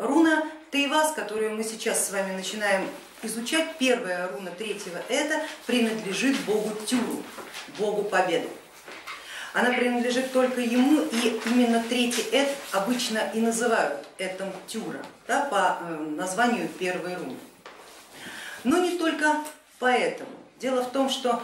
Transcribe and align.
Руна 0.00 0.44
Тейвас, 0.70 1.12
которую 1.12 1.56
мы 1.56 1.62
сейчас 1.62 2.08
с 2.08 2.10
вами 2.10 2.34
начинаем 2.34 2.88
изучать, 3.22 3.76
первая 3.78 4.28
руна 4.28 4.50
третьего 4.50 4.98
это 5.10 5.42
принадлежит 5.66 6.40
богу 6.46 6.70
Тюру, 6.86 7.22
богу 7.78 8.04
победы. 8.04 8.48
Она 9.52 9.72
принадлежит 9.72 10.32
только 10.32 10.62
ему, 10.62 11.02
и 11.02 11.38
именно 11.44 11.84
третий 11.86 12.24
эт 12.32 12.48
обычно 12.72 13.18
и 13.34 13.40
называют 13.40 14.06
этим 14.16 14.50
Тюра 14.66 15.04
да, 15.28 15.42
по 15.42 15.76
э, 15.82 15.96
названию 16.16 16.68
первой 16.68 17.16
руны. 17.16 17.36
Но 18.64 18.78
не 18.78 18.96
только 18.96 19.36
поэтому. 19.78 20.30
Дело 20.60 20.82
в 20.82 20.92
том, 20.92 21.10
что 21.10 21.42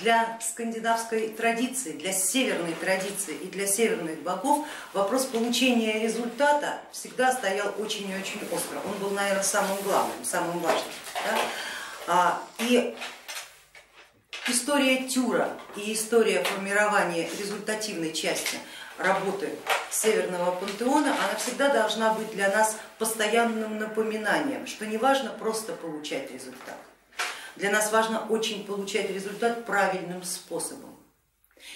для 0.00 0.38
скандинавской 0.40 1.28
традиции, 1.30 1.92
для 1.92 2.12
северной 2.12 2.74
традиции 2.74 3.34
и 3.34 3.46
для 3.46 3.66
северных 3.66 4.22
богов 4.22 4.66
вопрос 4.92 5.24
получения 5.24 6.00
результата 6.00 6.80
всегда 6.92 7.32
стоял 7.32 7.74
очень 7.78 8.10
и 8.10 8.14
очень 8.14 8.40
остро. 8.52 8.78
Он 8.84 8.96
был, 8.98 9.10
наверное, 9.10 9.42
самым 9.42 9.76
главным, 9.82 10.24
самым 10.24 10.58
важным. 10.60 10.92
Да? 11.26 11.38
А, 12.06 12.42
и 12.58 12.96
история 14.46 15.08
Тюра 15.08 15.50
и 15.76 15.92
история 15.92 16.42
формирования 16.44 17.28
результативной 17.38 18.12
части 18.12 18.58
работы 18.98 19.50
Северного 19.90 20.52
пантеона, 20.52 21.12
она 21.12 21.36
всегда 21.38 21.68
должна 21.68 22.12
быть 22.12 22.30
для 22.32 22.48
нас 22.50 22.76
постоянным 22.98 23.78
напоминанием, 23.78 24.66
что 24.66 24.86
не 24.86 24.98
важно 24.98 25.30
просто 25.30 25.72
получать 25.72 26.30
результат, 26.30 26.76
для 27.58 27.70
нас 27.72 27.90
важно 27.90 28.24
очень 28.28 28.64
получать 28.64 29.10
результат 29.10 29.66
правильным 29.66 30.22
способом. 30.22 30.96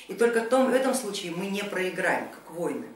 И 0.06 0.14
только 0.14 0.42
в, 0.42 0.48
том, 0.48 0.70
в 0.70 0.74
этом 0.74 0.95
случае 0.95 1.32
мы 1.32 1.46
не 1.46 1.64
проиграем, 1.64 2.28
как 2.30 2.50
войны. 2.52 2.86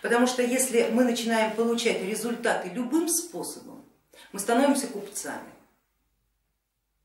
Потому 0.00 0.26
что 0.26 0.42
если 0.42 0.88
мы 0.90 1.04
начинаем 1.04 1.54
получать 1.54 2.02
результаты 2.02 2.70
любым 2.70 3.08
способом, 3.08 3.84
мы 4.32 4.38
становимся 4.38 4.86
купцами. 4.86 5.52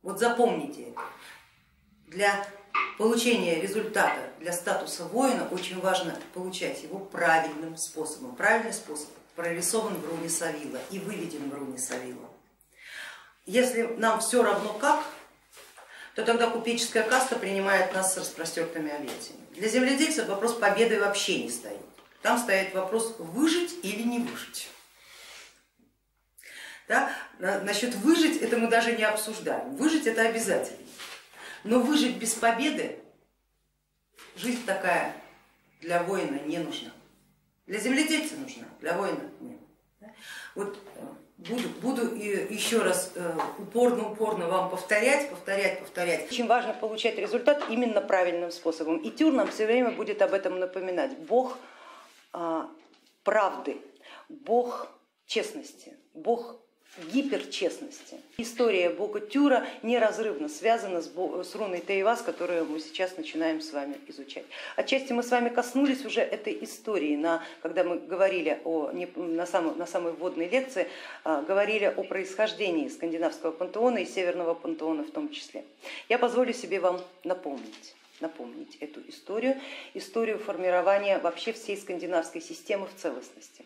Вот 0.01 0.19
запомните. 0.19 0.93
Для 2.07 2.47
получения 2.97 3.59
результата, 3.61 4.31
для 4.39 4.53
статуса 4.53 5.03
воина 5.03 5.47
очень 5.51 5.81
важно 5.81 6.17
получать 6.33 6.81
его 6.83 6.99
правильным 6.99 7.75
способом. 7.75 8.35
Правильный 8.35 8.73
способ 8.73 9.09
прорисован 9.35 9.95
в 9.95 10.09
руне 10.09 10.29
Савила 10.29 10.79
и 10.91 10.99
выведен 10.99 11.49
в 11.49 11.53
руне 11.53 11.77
Савила. 11.77 12.29
Если 13.49 13.81
нам 13.97 14.19
все 14.19 14.43
равно 14.43 14.73
как, 14.73 15.03
то 16.13 16.23
тогда 16.23 16.51
купеческая 16.51 17.01
каста 17.01 17.35
принимает 17.35 17.91
нас 17.95 18.13
с 18.13 18.17
распростертыми 18.17 18.91
объятиями. 18.91 19.43
Для 19.55 19.67
земледельцев 19.67 20.27
вопрос 20.27 20.53
победы 20.53 20.99
вообще 20.99 21.45
не 21.45 21.49
стоит. 21.49 21.81
Там 22.21 22.37
стоит 22.37 22.75
вопрос 22.75 23.15
выжить 23.17 23.79
или 23.81 24.03
не 24.03 24.19
выжить. 24.19 24.69
Да? 26.87 27.11
Насчет 27.39 27.95
выжить 27.95 28.39
это 28.39 28.55
мы 28.55 28.67
даже 28.67 28.91
не 28.95 29.03
обсуждаем. 29.03 29.75
Выжить 29.77 30.05
это 30.05 30.29
обязательно. 30.29 30.85
Но 31.63 31.79
выжить 31.79 32.17
без 32.17 32.35
победы, 32.35 32.99
жизнь 34.35 34.63
такая 34.63 35.15
для 35.81 36.03
воина 36.03 36.39
не 36.41 36.59
нужна. 36.59 36.91
Для 37.65 37.79
земледельца 37.79 38.35
нужна, 38.35 38.67
для 38.79 38.93
воина 38.93 39.23
нет. 39.39 39.57
Вот 40.53 40.77
э, 40.97 41.01
буду, 41.47 41.69
буду 41.81 42.15
еще 42.15 42.79
раз 42.79 43.13
упорно-упорно 43.57 44.43
э, 44.43 44.47
вам 44.47 44.69
повторять, 44.69 45.29
повторять, 45.29 45.79
повторять. 45.79 46.31
Очень 46.31 46.47
важно 46.47 46.73
получать 46.73 47.17
результат 47.17 47.63
именно 47.69 48.01
правильным 48.01 48.51
способом. 48.51 48.97
И 48.97 49.09
Тюр 49.09 49.33
нам 49.33 49.47
все 49.47 49.65
время 49.65 49.91
будет 49.91 50.21
об 50.21 50.33
этом 50.33 50.59
напоминать. 50.59 51.17
Бог 51.17 51.57
а, 52.33 52.69
правды, 53.23 53.77
Бог 54.27 54.87
честности, 55.25 55.97
Бог 56.13 56.59
гиперчестности. 56.97 58.17
История 58.37 58.89
бога 58.89 59.19
Тюра 59.19 59.65
неразрывно 59.83 60.49
связана 60.49 61.01
с, 61.01 61.55
руной 61.55 61.81
Таивас, 61.81 62.21
которую 62.21 62.65
мы 62.65 62.79
сейчас 62.79 63.15
начинаем 63.17 63.61
с 63.61 63.71
вами 63.71 63.95
изучать. 64.07 64.45
Отчасти 64.75 65.13
мы 65.13 65.23
с 65.23 65.29
вами 65.29 65.49
коснулись 65.49 66.05
уже 66.05 66.21
этой 66.21 66.57
истории, 66.63 67.15
на, 67.15 67.43
когда 67.61 67.83
мы 67.83 67.99
говорили 67.99 68.59
о, 68.63 68.91
на, 69.15 69.45
самой, 69.45 69.75
на 69.75 69.85
самой 69.85 70.13
вводной 70.13 70.49
лекции, 70.49 70.87
а, 71.23 71.41
говорили 71.41 71.85
о 71.85 72.03
происхождении 72.03 72.87
скандинавского 72.89 73.51
пантеона 73.51 73.99
и 73.99 74.05
северного 74.05 74.53
пантеона 74.53 75.03
в 75.03 75.11
том 75.11 75.29
числе. 75.29 75.63
Я 76.09 76.17
позволю 76.17 76.53
себе 76.53 76.79
вам 76.79 77.01
напомнить 77.23 77.95
напомнить 78.19 78.75
эту 78.81 78.99
историю, 79.07 79.55
историю 79.93 80.39
формирования 80.39 81.19
вообще 81.19 81.53
всей 81.53 81.77
скандинавской 81.77 82.41
системы 82.41 82.85
в 82.87 83.01
целостности. 83.01 83.65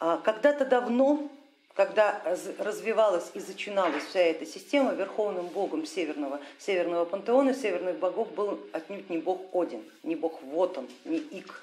А, 0.00 0.16
когда-то 0.16 0.64
давно 0.64 1.30
когда 1.78 2.20
развивалась 2.58 3.30
и 3.34 3.38
зачиналась 3.38 4.02
вся 4.02 4.18
эта 4.18 4.44
система, 4.44 4.94
верховным 4.94 5.46
богом 5.46 5.86
северного, 5.86 6.40
северного 6.58 7.04
пантеона, 7.04 7.54
северных 7.54 8.00
богов 8.00 8.32
был 8.32 8.58
отнюдь 8.72 9.08
не 9.08 9.18
бог 9.18 9.42
Один, 9.52 9.84
не 10.02 10.16
бог 10.16 10.42
Вотон, 10.42 10.88
не 11.04 11.18
Ик, 11.18 11.62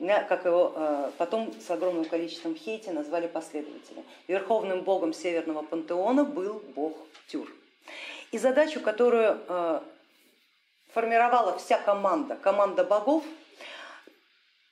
как 0.00 0.46
его 0.46 0.72
э, 0.74 1.10
потом 1.16 1.54
с 1.64 1.70
огромным 1.70 2.06
количеством 2.06 2.56
хейти 2.56 2.90
назвали 2.90 3.28
последователи. 3.28 4.02
Верховным 4.26 4.80
богом 4.80 5.14
северного 5.14 5.62
пантеона 5.62 6.24
был 6.24 6.60
бог 6.74 6.96
Тюр. 7.28 7.48
И 8.32 8.38
задачу, 8.38 8.80
которую 8.80 9.38
э, 9.46 9.80
формировала 10.92 11.56
вся 11.56 11.78
команда, 11.78 12.34
команда 12.34 12.82
богов, 12.82 13.22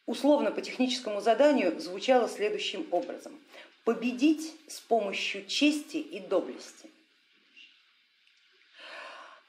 условно 0.06 0.50
по 0.50 0.60
техническому 0.62 1.20
заданию 1.20 1.78
звучала 1.78 2.28
следующим 2.28 2.88
образом 2.90 3.38
победить 3.84 4.56
с 4.66 4.80
помощью 4.80 5.46
чести 5.46 5.98
и 5.98 6.18
доблести. 6.20 6.90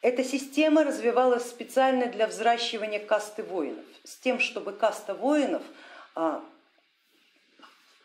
Эта 0.01 0.23
система 0.23 0.83
развивалась 0.83 1.49
специально 1.49 2.07
для 2.07 2.27
взращивания 2.27 3.03
касты 3.03 3.41
воинов, 3.41 3.85
с 4.03 4.17
тем, 4.17 4.39
чтобы 4.39 4.73
каста 4.73 5.15
воинов 5.15 5.63
а, 6.13 6.45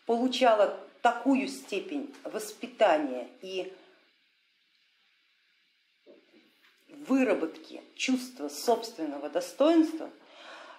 получала 0.06 0.78
такую 1.02 1.48
степень 1.48 2.14
воспитания 2.24 3.28
и 3.42 3.70
выработки 6.88 7.82
чувства 7.96 8.48
собственного 8.48 9.28
достоинства, 9.28 10.10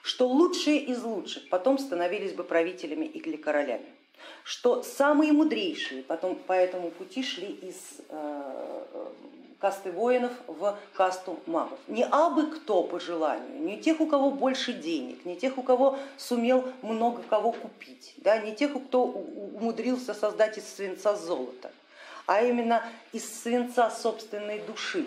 что 0.02 0.28
лучшие 0.28 0.80
из 0.80 1.04
лучших 1.04 1.50
потом 1.50 1.78
становились 1.78 2.34
бы 2.34 2.44
правителями 2.44 3.06
или 3.06 3.36
королями 3.36 4.01
что 4.44 4.84
самые 4.84 5.32
мудрейшие 5.32 6.04
потом 6.04 6.36
по 6.36 6.54
этому 6.54 6.92
пути 6.92 7.24
шли 7.24 7.48
из 7.48 8.02
э, 8.10 8.82
касты 9.62 9.92
воинов 9.92 10.32
в 10.48 10.78
касту 10.94 11.40
магов. 11.46 11.80
Не 11.88 12.04
абы 12.04 12.48
кто 12.48 12.84
по 12.84 13.00
желанию, 13.00 13.62
не 13.62 13.80
тех, 13.80 14.02
у 14.02 14.08
кого 14.08 14.32
больше 14.32 14.74
денег, 14.74 15.24
не 15.24 15.36
тех, 15.36 15.58
у 15.58 15.64
кого 15.64 16.00
сумел 16.18 16.68
много 16.82 17.22
кого 17.30 17.52
купить, 17.52 18.14
да, 18.18 18.40
не 18.40 18.56
тех, 18.56 18.74
кто 18.88 19.06
умудрился 19.06 20.14
создать 20.14 20.58
из 20.58 20.68
свинца 20.68 21.16
золото, 21.16 21.72
а 22.26 22.42
именно 22.42 22.84
из 23.14 23.42
свинца 23.42 23.92
собственной 23.92 24.60
души, 24.60 25.06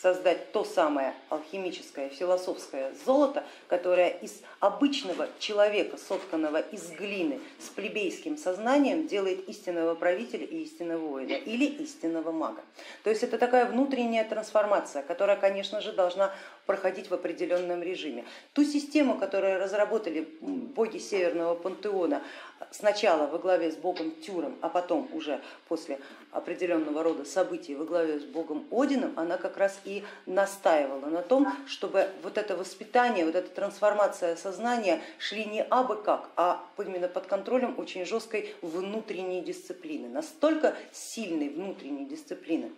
создать 0.00 0.52
то 0.52 0.64
самое 0.64 1.14
алхимическое, 1.28 2.08
философское 2.08 2.92
золото, 3.04 3.44
которое 3.68 4.08
из 4.08 4.40
обычного 4.58 5.28
человека, 5.38 5.98
сотканного 5.98 6.60
из 6.60 6.90
глины 6.90 7.40
с 7.58 7.68
плебейским 7.68 8.38
сознанием, 8.38 9.06
делает 9.06 9.48
истинного 9.48 9.94
правителя 9.94 10.46
и 10.46 10.62
истинного 10.62 11.06
воина 11.06 11.32
или 11.32 11.66
истинного 11.66 12.32
мага. 12.32 12.62
То 13.04 13.10
есть 13.10 13.22
это 13.22 13.36
такая 13.36 13.66
внутренняя 13.66 14.24
трансформация, 14.24 15.02
которая, 15.02 15.36
конечно 15.36 15.80
же, 15.80 15.92
должна 15.92 16.32
проходить 16.66 17.10
в 17.10 17.14
определенном 17.14 17.82
режиме. 17.82 18.24
Ту 18.52 18.64
систему, 18.64 19.18
которую 19.18 19.58
разработали 19.60 20.28
боги 20.40 20.98
Северного 20.98 21.54
пантеона, 21.54 22.22
сначала 22.70 23.26
во 23.26 23.38
главе 23.38 23.72
с 23.72 23.76
богом 23.76 24.12
Тюром, 24.22 24.56
а 24.60 24.68
потом 24.68 25.08
уже 25.12 25.40
после 25.68 25.98
определенного 26.30 27.02
рода 27.02 27.24
событий 27.24 27.74
во 27.74 27.84
главе 27.84 28.20
с 28.20 28.24
богом 28.24 28.66
Одином, 28.70 29.12
она 29.16 29.36
как 29.36 29.56
раз 29.56 29.80
и 29.84 30.04
настаивала 30.26 31.06
на 31.06 31.22
том, 31.22 31.52
чтобы 31.66 32.08
вот 32.22 32.38
это 32.38 32.56
воспитание, 32.56 33.24
вот 33.24 33.34
эта 33.34 33.48
трансформация 33.48 34.36
сознания 34.36 35.00
шли 35.18 35.44
не 35.44 35.62
абы 35.62 35.96
как, 35.96 36.30
а 36.36 36.64
именно 36.78 37.08
под 37.08 37.26
контролем 37.26 37.74
очень 37.78 38.04
жесткой 38.04 38.54
внутренней 38.62 39.40
дисциплины, 39.40 40.08
настолько 40.08 40.76
сильной 40.92 41.48
внутренней 41.48 42.04
дисциплины, 42.04 42.70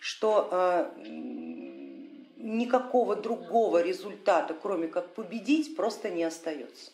что 0.00 0.48
э, 0.50 1.95
никакого 2.36 3.16
другого 3.16 3.82
результата, 3.82 4.54
кроме 4.54 4.88
как 4.88 5.14
победить, 5.14 5.76
просто 5.76 6.10
не 6.10 6.24
остается. 6.24 6.92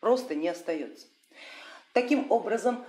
Просто 0.00 0.34
не 0.34 0.48
остается. 0.48 1.06
Таким 1.92 2.30
образом, 2.30 2.84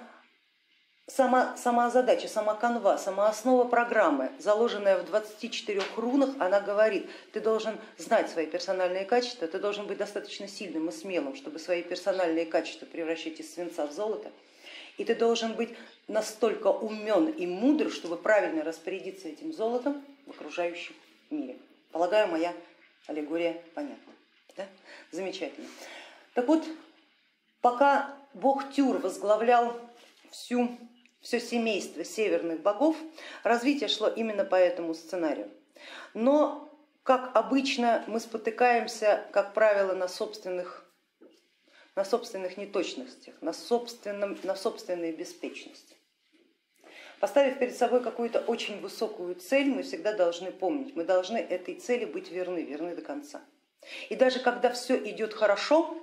сама, 1.08 1.58
сама 1.58 1.90
задача, 1.90 2.28
сама 2.28 2.56
канва, 2.56 2.98
сама 2.98 3.28
основа 3.28 3.68
программы, 3.68 4.32
заложенная 4.40 4.98
в 4.98 5.06
24 5.06 5.82
рунах, 5.98 6.30
она 6.40 6.62
говорит, 6.62 7.10
ты 7.34 7.42
должен 7.42 7.78
знать 7.98 8.30
свои 8.30 8.46
персональные 8.46 9.06
качества, 9.06 9.48
ты 9.48 9.60
должен 9.60 9.88
быть 9.88 9.98
достаточно 9.98 10.48
сильным 10.48 10.90
и 10.90 10.92
смелым, 10.92 11.36
чтобы 11.36 11.60
свои 11.60 11.84
персональные 11.84 12.46
качества 12.46 12.86
превращать 12.86 13.40
из 13.40 13.54
свинца 13.54 13.86
в 13.86 13.92
золото, 13.92 14.32
И 14.98 15.04
ты 15.04 15.16
должен 15.16 15.54
быть 15.54 15.76
настолько 16.08 16.68
умен 16.68 17.28
и 17.28 17.48
мудр, 17.48 17.92
чтобы 17.92 18.16
правильно 18.16 18.64
распорядиться 18.64 19.28
этим 19.28 19.52
золотом 19.52 20.04
в 20.26 20.32
окружающем 20.32 20.96
мире. 21.34 21.58
Полагаю, 21.92 22.28
моя 22.28 22.54
аллегория 23.08 23.62
понятна. 23.76 24.14
Да? 24.56 24.66
Замечательно. 25.12 25.68
Так 26.34 26.48
вот, 26.48 26.64
пока 27.62 28.16
бог 28.34 28.72
Тюр 28.72 28.98
возглавлял 28.98 29.80
всю, 30.32 30.78
все 31.22 31.40
семейство 31.40 32.04
северных 32.04 32.62
богов, 32.62 32.98
развитие 33.44 33.90
шло 33.90 34.08
именно 34.08 34.46
по 34.46 34.56
этому 34.56 34.94
сценарию. 34.94 35.50
Но, 36.14 36.70
как 37.04 37.36
обычно, 37.36 38.04
мы 38.08 38.20
спотыкаемся, 38.20 39.26
как 39.32 39.54
правило, 39.54 39.94
на 39.94 40.08
собственных, 40.08 40.86
на 41.96 42.06
собственных 42.06 42.58
неточностях, 42.58 43.36
на, 43.42 43.54
собственном, 43.54 44.38
на 44.44 44.56
собственной 44.56 45.12
беспечности. 45.12 45.96
Поставив 47.24 47.58
перед 47.58 47.78
собой 47.78 48.04
какую-то 48.04 48.42
очень 48.42 48.82
высокую 48.82 49.36
цель, 49.36 49.70
мы 49.70 49.84
всегда 49.84 50.12
должны 50.12 50.52
помнить, 50.52 50.94
мы 50.94 51.06
должны 51.06 51.38
этой 51.38 51.76
цели 51.76 52.04
быть 52.04 52.30
верны, 52.30 52.64
верны 52.64 52.98
до 52.98 53.02
конца. 53.02 53.40
И 54.10 54.16
даже 54.16 54.42
когда 54.42 54.70
все 54.74 54.98
идет 55.10 55.34
хорошо, 55.34 55.98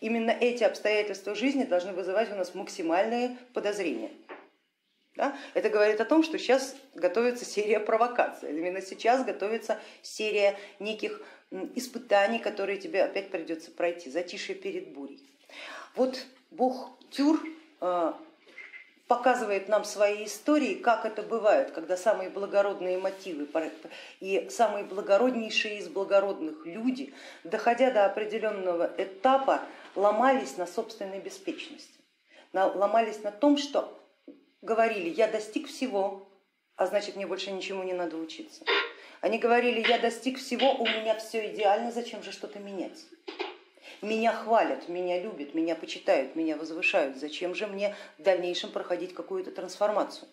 именно 0.00 0.30
эти 0.30 0.64
обстоятельства 0.64 1.34
жизни 1.34 1.64
должны 1.64 1.92
вызывать 1.92 2.32
у 2.32 2.36
нас 2.36 2.54
максимальные 2.54 3.36
подозрения. 3.52 4.12
Да? 5.14 5.36
Это 5.52 5.68
говорит 5.68 6.00
о 6.00 6.06
том, 6.06 6.22
что 6.22 6.38
сейчас 6.38 6.74
готовится 6.94 7.44
серия 7.44 7.78
провокаций, 7.78 8.48
именно 8.48 8.80
сейчас 8.80 9.26
готовится 9.26 9.78
серия 10.00 10.56
неких 10.78 11.20
испытаний, 11.74 12.38
которые 12.38 12.78
тебе 12.78 13.04
опять 13.04 13.30
придется 13.30 13.72
пройти, 13.72 14.10
затишье 14.10 14.54
перед 14.54 14.94
бурей. 14.94 15.20
Вот 15.96 16.24
бог 16.50 16.98
Тюр 17.10 17.46
э, 17.82 18.12
показывает 19.08 19.68
нам 19.68 19.84
свои 19.84 20.24
истории, 20.24 20.74
как 20.74 21.04
это 21.04 21.22
бывает, 21.22 21.72
когда 21.72 21.96
самые 21.96 22.30
благородные 22.30 22.98
мотивы 22.98 23.46
и 24.20 24.48
самые 24.50 24.84
благороднейшие 24.84 25.78
из 25.78 25.88
благородных 25.88 26.64
люди, 26.64 27.12
доходя 27.44 27.90
до 27.90 28.06
определенного 28.06 28.90
этапа, 28.96 29.62
ломались 29.94 30.56
на 30.56 30.66
собственной 30.66 31.20
беспечности, 31.20 32.00
ломались 32.52 33.22
на 33.22 33.30
том, 33.30 33.58
что 33.58 34.00
говорили, 34.62 35.08
я 35.10 35.28
достиг 35.28 35.68
всего, 35.68 36.28
а 36.76 36.86
значит 36.86 37.16
мне 37.16 37.26
больше 37.26 37.50
ничему 37.50 37.82
не 37.82 37.92
надо 37.92 38.16
учиться. 38.16 38.64
Они 39.20 39.38
говорили, 39.38 39.86
я 39.86 39.98
достиг 39.98 40.38
всего, 40.38 40.74
у 40.74 40.84
меня 40.84 41.16
все 41.18 41.52
идеально, 41.52 41.92
зачем 41.92 42.22
же 42.22 42.32
что-то 42.32 42.58
менять? 42.58 43.04
Меня 44.02 44.32
хвалят, 44.32 44.88
меня 44.88 45.22
любят, 45.22 45.54
меня 45.54 45.76
почитают, 45.76 46.34
меня 46.34 46.56
возвышают, 46.56 47.18
зачем 47.18 47.54
же 47.54 47.68
мне 47.68 47.94
в 48.18 48.22
дальнейшем 48.22 48.72
проходить 48.72 49.14
какую-то 49.14 49.52
трансформацию? 49.52 50.28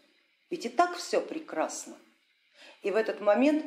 Ведь 0.50 0.66
и 0.66 0.70
так 0.70 0.98
все 0.98 1.22
прекрасно. 1.22 1.96
И 2.82 2.90
в 2.90 2.96
этот 2.96 3.22
момент 3.22 3.64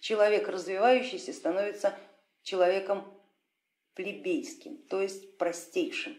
человек 0.00 0.48
развивающийся 0.48 1.34
становится 1.34 1.94
человеком 2.42 3.04
плебейским, 3.92 4.78
то 4.88 5.02
есть 5.02 5.36
простейшим. 5.36 6.16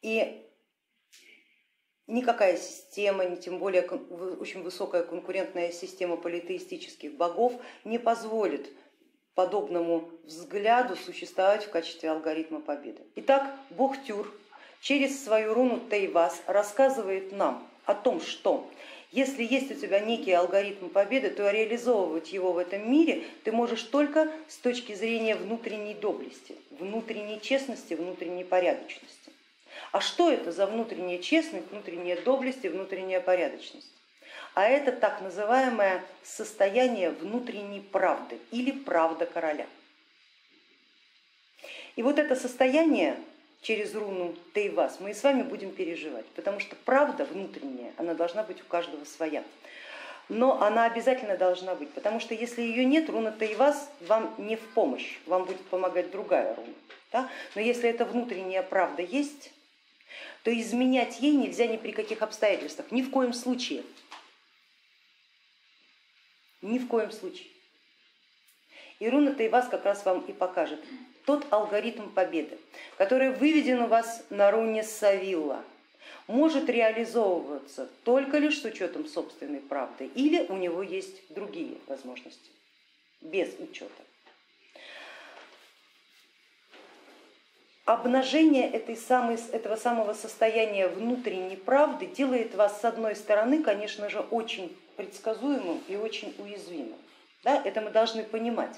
И 0.00 0.42
никакая 2.06 2.56
система, 2.56 3.26
не 3.26 3.36
тем 3.36 3.58
более 3.58 3.82
очень 3.82 4.62
высокая 4.62 5.02
конкурентная 5.02 5.70
система 5.70 6.16
политеистических 6.16 7.14
богов 7.14 7.60
не 7.84 7.98
позволит 7.98 8.70
подобному 9.36 10.08
взгляду 10.24 10.96
существовать 10.96 11.64
в 11.64 11.70
качестве 11.70 12.10
алгоритма 12.10 12.60
победы. 12.60 13.02
Итак, 13.16 13.54
бог 13.70 14.02
Тюр 14.04 14.34
через 14.80 15.22
свою 15.22 15.54
руну 15.54 15.78
Тейвас 15.90 16.42
рассказывает 16.46 17.32
нам 17.32 17.68
о 17.84 17.94
том, 17.94 18.20
что 18.20 18.68
если 19.12 19.44
есть 19.44 19.70
у 19.70 19.74
тебя 19.74 20.00
некий 20.00 20.32
алгоритм 20.32 20.88
победы, 20.88 21.30
то 21.30 21.48
реализовывать 21.50 22.32
его 22.32 22.52
в 22.52 22.58
этом 22.58 22.90
мире 22.90 23.24
ты 23.44 23.52
можешь 23.52 23.82
только 23.82 24.32
с 24.48 24.56
точки 24.56 24.94
зрения 24.94 25.36
внутренней 25.36 25.94
доблести, 25.94 26.56
внутренней 26.70 27.40
честности, 27.40 27.92
внутренней 27.92 28.44
порядочности. 28.44 29.32
А 29.92 30.00
что 30.00 30.32
это 30.32 30.50
за 30.50 30.66
внутренняя 30.66 31.18
честность, 31.18 31.70
внутренняя 31.70 32.20
доблесть 32.22 32.64
и 32.64 32.68
внутренняя 32.68 33.20
порядочность? 33.20 33.95
А 34.56 34.64
это 34.64 34.90
так 34.90 35.20
называемое 35.20 36.02
состояние 36.22 37.10
внутренней 37.10 37.82
правды 37.82 38.38
или 38.50 38.70
правда 38.70 39.26
короля. 39.26 39.66
И 41.94 42.02
вот 42.02 42.18
это 42.18 42.34
состояние 42.34 43.18
через 43.60 43.94
руну 43.94 44.34
Тейвас 44.54 44.98
мы 44.98 45.10
и 45.10 45.14
с 45.14 45.22
вами 45.22 45.42
будем 45.42 45.72
переживать, 45.72 46.24
потому 46.34 46.58
что 46.60 46.74
правда 46.86 47.26
внутренняя, 47.26 47.92
она 47.98 48.14
должна 48.14 48.44
быть 48.44 48.62
у 48.62 48.64
каждого 48.64 49.04
своя. 49.04 49.44
Но 50.30 50.62
она 50.62 50.86
обязательно 50.86 51.36
должна 51.36 51.74
быть, 51.74 51.90
потому 51.90 52.18
что 52.18 52.32
если 52.32 52.62
ее 52.62 52.86
нет, 52.86 53.10
руна 53.10 53.32
Тейвас 53.32 53.90
вам 54.00 54.34
не 54.38 54.56
в 54.56 54.66
помощь, 54.70 55.18
вам 55.26 55.44
будет 55.44 55.60
помогать 55.66 56.10
другая 56.10 56.54
руна. 56.54 56.72
Да? 57.12 57.28
Но 57.56 57.60
если 57.60 57.90
эта 57.90 58.06
внутренняя 58.06 58.62
правда 58.62 59.02
есть, 59.02 59.52
то 60.44 60.50
изменять 60.50 61.20
ей 61.20 61.36
нельзя 61.36 61.66
ни 61.66 61.76
при 61.76 61.90
каких 61.90 62.22
обстоятельствах, 62.22 62.90
ни 62.90 63.02
в 63.02 63.10
коем 63.10 63.34
случае. 63.34 63.82
Ни 66.66 66.78
в 66.78 66.88
коем 66.88 67.12
случае. 67.12 67.46
И 68.98 69.08
руна-то 69.08 69.42
и 69.44 69.48
вас 69.48 69.68
как 69.68 69.84
раз 69.84 70.04
вам 70.04 70.22
и 70.22 70.32
покажет 70.32 70.80
тот 71.24 71.46
алгоритм 71.52 72.10
победы, 72.10 72.58
который 72.98 73.30
выведен 73.30 73.82
у 73.82 73.86
вас 73.86 74.24
на 74.30 74.50
руне 74.50 74.82
Савилла, 74.82 75.62
может 76.26 76.68
реализовываться 76.68 77.88
только 78.02 78.38
лишь 78.38 78.60
с 78.60 78.64
учетом 78.64 79.06
собственной 79.06 79.60
правды 79.60 80.06
или 80.06 80.44
у 80.48 80.56
него 80.56 80.82
есть 80.82 81.32
другие 81.32 81.76
возможности 81.86 82.50
без 83.20 83.48
учета. 83.60 84.02
обнажение 87.84 88.68
этой 88.68 88.96
самой, 88.96 89.38
этого 89.52 89.76
самого 89.76 90.12
состояния 90.12 90.88
внутренней 90.88 91.54
правды 91.54 92.06
делает 92.06 92.56
вас 92.56 92.80
с 92.80 92.84
одной 92.84 93.14
стороны, 93.14 93.62
конечно 93.62 94.10
же, 94.10 94.18
очень 94.18 94.76
предсказуемым 94.96 95.80
и 95.88 95.96
очень 95.96 96.34
уязвимым. 96.38 96.98
Да, 97.44 97.62
это 97.64 97.80
мы 97.80 97.90
должны 97.90 98.24
понимать. 98.24 98.74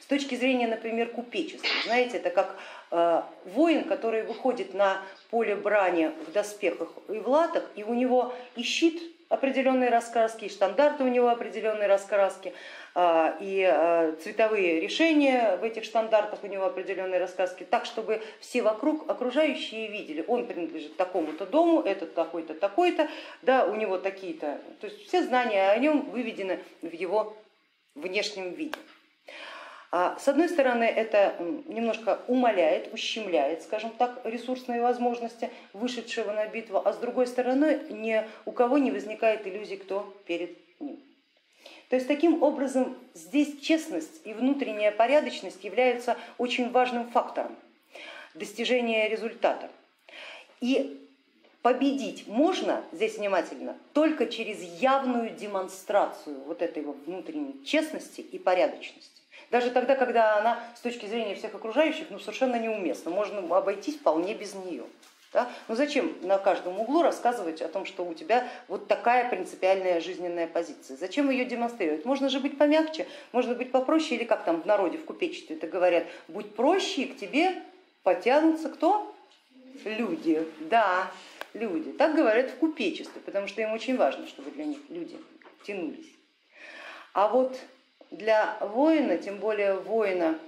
С 0.00 0.06
точки 0.06 0.36
зрения, 0.36 0.68
например, 0.68 1.08
купечества, 1.08 1.68
знаете, 1.84 2.18
это 2.18 2.30
как 2.30 2.56
э, 2.92 3.22
воин, 3.46 3.84
который 3.84 4.22
выходит 4.22 4.74
на 4.74 5.02
поле 5.30 5.56
брани 5.56 6.12
в 6.28 6.32
доспехах 6.32 6.90
и 7.08 7.18
в 7.18 7.28
латах, 7.28 7.68
и 7.74 7.82
у 7.82 7.94
него 7.94 8.32
и 8.54 8.62
щит 8.62 9.02
определенные 9.32 9.88
раскраски, 9.88 10.44
и 10.44 10.48
штандарты 10.50 11.04
у 11.04 11.08
него 11.08 11.30
определенные 11.30 11.88
раскраски, 11.88 12.52
а, 12.94 13.34
и 13.40 13.62
а, 13.62 14.14
цветовые 14.22 14.78
решения 14.78 15.56
в 15.56 15.64
этих 15.64 15.84
штандартах 15.84 16.44
у 16.44 16.46
него 16.46 16.66
определенные 16.66 17.18
раскраски, 17.18 17.64
так 17.64 17.86
чтобы 17.86 18.20
все 18.40 18.60
вокруг 18.60 19.08
окружающие 19.10 19.88
видели, 19.88 20.22
он 20.28 20.46
принадлежит 20.46 20.96
такому-то 20.96 21.46
дому, 21.46 21.80
этот 21.80 22.14
такой-то, 22.14 22.52
такой-то, 22.52 23.08
да, 23.40 23.64
у 23.64 23.74
него 23.74 23.96
такие-то, 23.96 24.60
то 24.80 24.86
есть 24.86 25.08
все 25.08 25.22
знания 25.22 25.70
о 25.70 25.78
нем 25.78 26.10
выведены 26.10 26.60
в 26.82 26.92
его 26.92 27.34
внешнем 27.94 28.52
виде. 28.52 28.76
А, 29.94 30.16
с 30.18 30.26
одной 30.26 30.48
стороны, 30.48 30.84
это 30.84 31.36
немножко 31.66 32.20
умаляет, 32.26 32.94
ущемляет, 32.94 33.62
скажем 33.62 33.90
так, 33.90 34.22
ресурсные 34.24 34.80
возможности 34.80 35.50
вышедшего 35.74 36.32
на 36.32 36.46
битву, 36.46 36.80
а 36.82 36.94
с 36.94 36.96
другой 36.96 37.26
стороны, 37.26 37.78
ни 37.90 38.26
у 38.46 38.52
кого 38.52 38.78
не 38.78 38.90
возникает 38.90 39.46
иллюзий, 39.46 39.76
кто 39.76 40.10
перед 40.24 40.56
ним. 40.80 40.98
То 41.90 41.96
есть 41.96 42.08
таким 42.08 42.42
образом 42.42 42.96
здесь 43.12 43.60
честность 43.60 44.22
и 44.24 44.32
внутренняя 44.32 44.92
порядочность 44.92 45.62
являются 45.62 46.16
очень 46.38 46.70
важным 46.70 47.10
фактором 47.10 47.54
достижения 48.32 49.10
результата. 49.10 49.70
И 50.62 51.06
победить 51.60 52.26
можно, 52.26 52.82
здесь 52.92 53.18
внимательно, 53.18 53.76
только 53.92 54.24
через 54.24 54.62
явную 54.62 55.28
демонстрацию 55.28 56.40
вот 56.46 56.62
этой 56.62 56.82
внутренней 56.82 57.62
честности 57.66 58.22
и 58.22 58.38
порядочности. 58.38 59.21
Даже 59.52 59.70
тогда, 59.70 59.94
когда 59.96 60.38
она 60.38 60.58
с 60.74 60.80
точки 60.80 61.04
зрения 61.04 61.34
всех 61.34 61.54
окружающих 61.54 62.06
ну, 62.08 62.18
совершенно 62.18 62.56
неуместна, 62.58 63.10
можно 63.10 63.38
обойтись 63.54 63.96
вполне 63.96 64.32
без 64.32 64.54
нее. 64.54 64.84
Да? 65.34 65.46
Ну 65.68 65.74
зачем 65.74 66.14
на 66.22 66.38
каждом 66.38 66.80
углу 66.80 67.02
рассказывать 67.02 67.60
о 67.60 67.68
том, 67.68 67.84
что 67.84 68.02
у 68.02 68.14
тебя 68.14 68.48
вот 68.68 68.88
такая 68.88 69.28
принципиальная 69.28 70.00
жизненная 70.00 70.46
позиция? 70.46 70.96
Зачем 70.96 71.28
ее 71.30 71.44
демонстрировать? 71.44 72.06
Можно 72.06 72.30
же 72.30 72.40
быть 72.40 72.56
помягче, 72.56 73.06
можно 73.32 73.54
быть 73.54 73.70
попроще, 73.70 74.16
или 74.16 74.24
как 74.24 74.44
там 74.44 74.62
в 74.62 74.66
народе, 74.66 74.96
в 74.96 75.04
купечестве 75.04 75.56
это 75.56 75.66
говорят, 75.66 76.04
будь 76.28 76.54
проще, 76.54 77.02
и 77.02 77.12
к 77.12 77.18
тебе 77.18 77.54
потянутся 78.04 78.70
кто? 78.70 79.14
Люди, 79.84 80.46
да, 80.60 81.10
люди. 81.52 81.92
Так 81.92 82.14
говорят 82.14 82.50
в 82.50 82.56
купечестве, 82.56 83.20
потому 83.20 83.48
что 83.48 83.60
им 83.60 83.72
очень 83.72 83.98
важно, 83.98 84.26
чтобы 84.26 84.50
для 84.50 84.64
них 84.64 84.78
люди 84.88 85.18
тянулись. 85.66 86.08
А 87.12 87.28
вот 87.28 87.58
для 88.12 88.58
воина, 88.60 89.18
тем 89.18 89.38
более 89.38 89.74
воина, 89.74 90.38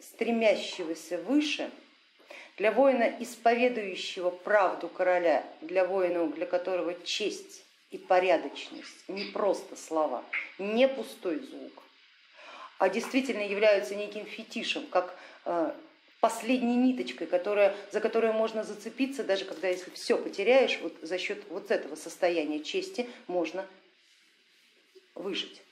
стремящегося 0.00 1.18
выше, 1.18 1.70
Для 2.56 2.72
воина, 2.72 3.16
исповедующего 3.20 4.30
правду 4.30 4.88
короля, 4.88 5.44
для 5.62 5.86
воина, 5.86 6.26
для 6.26 6.44
которого 6.44 6.94
честь 7.04 7.64
и 7.90 7.96
порядочность 7.96 9.08
не 9.08 9.24
просто 9.32 9.76
слова, 9.76 10.22
не 10.58 10.86
пустой 10.86 11.38
звук, 11.38 11.82
а 12.78 12.90
действительно 12.90 13.42
являются 13.42 13.94
неким 13.94 14.26
фетишем, 14.26 14.86
как 14.88 15.16
э, 15.46 15.72
последней 16.20 16.76
ниточкой, 16.76 17.26
которая, 17.26 17.74
за 17.92 18.00
которую 18.00 18.34
можно 18.34 18.62
зацепиться, 18.62 19.24
даже 19.24 19.46
когда 19.46 19.68
если 19.68 19.90
все 19.90 20.18
потеряешь, 20.18 20.78
вот 20.82 20.94
за 21.00 21.18
счет 21.18 21.42
вот 21.48 21.70
этого 21.70 21.96
состояния 21.96 22.60
чести 22.60 23.08
можно 23.26 23.66
выжить. 25.14 25.62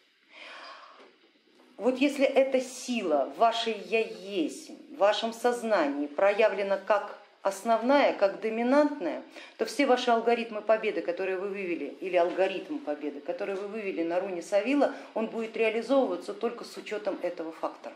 Вот 1.78 1.98
если 1.98 2.24
эта 2.24 2.60
сила 2.60 3.32
вашей 3.36 3.76
я 3.86 4.00
есть, 4.00 4.70
в 4.90 4.96
вашем 4.98 5.32
сознании 5.32 6.08
проявлена 6.08 6.76
как 6.76 7.16
основная, 7.42 8.14
как 8.14 8.40
доминантная, 8.40 9.22
то 9.58 9.64
все 9.64 9.86
ваши 9.86 10.10
алгоритмы 10.10 10.60
победы, 10.60 11.02
которые 11.02 11.38
вы 11.38 11.48
вывели, 11.48 11.96
или 12.00 12.16
алгоритм 12.16 12.78
победы, 12.78 13.20
который 13.20 13.54
вы 13.54 13.68
вывели 13.68 14.02
на 14.02 14.18
руне 14.18 14.42
Савила, 14.42 14.92
он 15.14 15.26
будет 15.26 15.56
реализовываться 15.56 16.34
только 16.34 16.64
с 16.64 16.76
учетом 16.76 17.16
этого 17.22 17.52
фактора. 17.52 17.94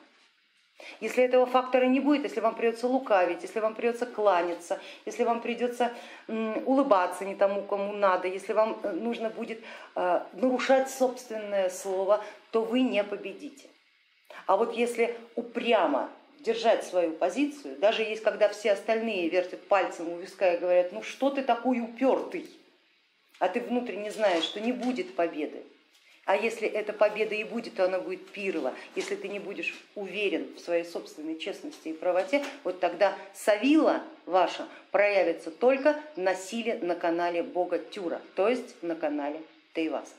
Если 1.01 1.25
этого 1.25 1.47
фактора 1.47 1.87
не 1.87 1.99
будет, 1.99 2.23
если 2.23 2.41
вам 2.41 2.55
придется 2.55 2.87
лукавить, 2.87 3.43
если 3.43 3.59
вам 3.59 3.75
придется 3.75 4.07
кланяться, 4.07 4.79
если 5.07 5.25
вам 5.25 5.41
придется 5.41 5.93
улыбаться 6.29 7.25
не 7.25 7.35
тому, 7.35 7.63
кому 7.63 7.93
надо, 7.93 8.29
если 8.29 8.53
вам 8.53 8.79
э, 8.83 8.93
нужно 8.93 9.31
будет 9.31 9.63
э, 9.95 10.23
нарушать 10.35 10.91
собственное 10.91 11.69
слово, 11.69 12.25
то 12.51 12.63
вы 12.63 12.81
не 12.81 13.03
победите. 13.05 13.72
А 14.47 14.57
вот 14.57 14.75
если 14.75 15.17
упрямо 15.35 16.11
держать 16.41 16.85
свою 16.85 17.13
позицию, 17.13 17.77
даже 17.79 18.03
есть, 18.03 18.23
когда 18.23 18.49
все 18.49 18.73
остальные 18.73 19.29
вертят 19.29 19.63
пальцем 19.69 20.09
у 20.13 20.19
виска 20.19 20.55
и 20.55 20.59
говорят, 20.59 20.93
ну 20.93 21.03
что 21.03 21.31
ты 21.31 21.43
такой 21.43 21.81
упертый, 21.81 22.49
а 23.39 23.49
ты 23.49 23.61
внутренне 23.61 24.11
знаешь, 24.11 24.45
что 24.45 24.61
не 24.61 24.73
будет 24.73 25.15
победы. 25.15 25.63
А 26.25 26.37
если 26.37 26.69
эта 26.69 26.93
победа 26.93 27.35
и 27.35 27.43
будет, 27.43 27.75
то 27.75 27.85
она 27.85 27.99
будет 27.99 28.29
пирла. 28.31 28.75
Если 28.95 29.17
ты 29.17 29.27
не 29.27 29.41
будешь 29.41 29.75
уверен 29.97 30.55
в 30.55 30.61
своей 30.61 30.85
собственной 30.85 31.37
честности 31.37 31.89
и 31.89 31.93
правоте, 31.93 32.45
вот 32.63 32.79
тогда 32.79 33.17
Савила 33.35 34.05
ваша 34.25 34.69
проявится 34.93 35.51
только 35.51 36.01
на 36.15 36.37
силе 36.37 36.79
на 36.81 36.95
канале 36.95 37.43
бога 37.43 37.79
Тюра, 37.79 38.21
то 38.37 38.49
есть 38.49 38.81
на 38.83 38.95
канале 38.95 39.43
Тейваса. 39.75 40.15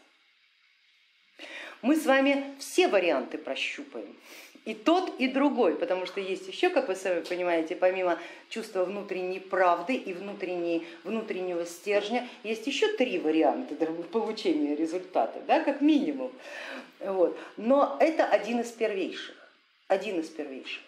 Мы 1.84 1.98
с 1.98 2.06
вами 2.06 2.46
все 2.60 2.88
варианты 2.88 3.38
прощупаем 3.38 4.16
и 4.64 4.74
тот, 4.74 5.20
и 5.20 5.28
другой, 5.28 5.76
потому 5.76 6.06
что 6.06 6.22
есть 6.22 6.48
еще, 6.48 6.70
как 6.70 6.88
вы 6.88 6.96
сами 6.96 7.20
понимаете, 7.20 7.76
помимо 7.76 8.18
чувства 8.50 8.86
внутренней 8.86 9.42
правды 9.42 9.94
и 9.94 10.14
внутренней, 10.14 10.88
внутреннего 11.04 11.66
стержня, 11.66 12.26
есть 12.44 12.66
еще 12.66 12.88
три 12.96 13.20
варианта 13.20 13.76
получения 14.14 14.76
результата, 14.76 15.42
да, 15.46 15.60
как 15.60 15.82
минимум. 15.82 16.32
Вот. 17.02 17.38
Но 17.58 17.98
это 18.00 18.26
один 18.26 18.62
из 18.62 18.72
первейших, 18.72 19.36
один 19.90 20.22
из 20.22 20.30
первейших. 20.30 20.82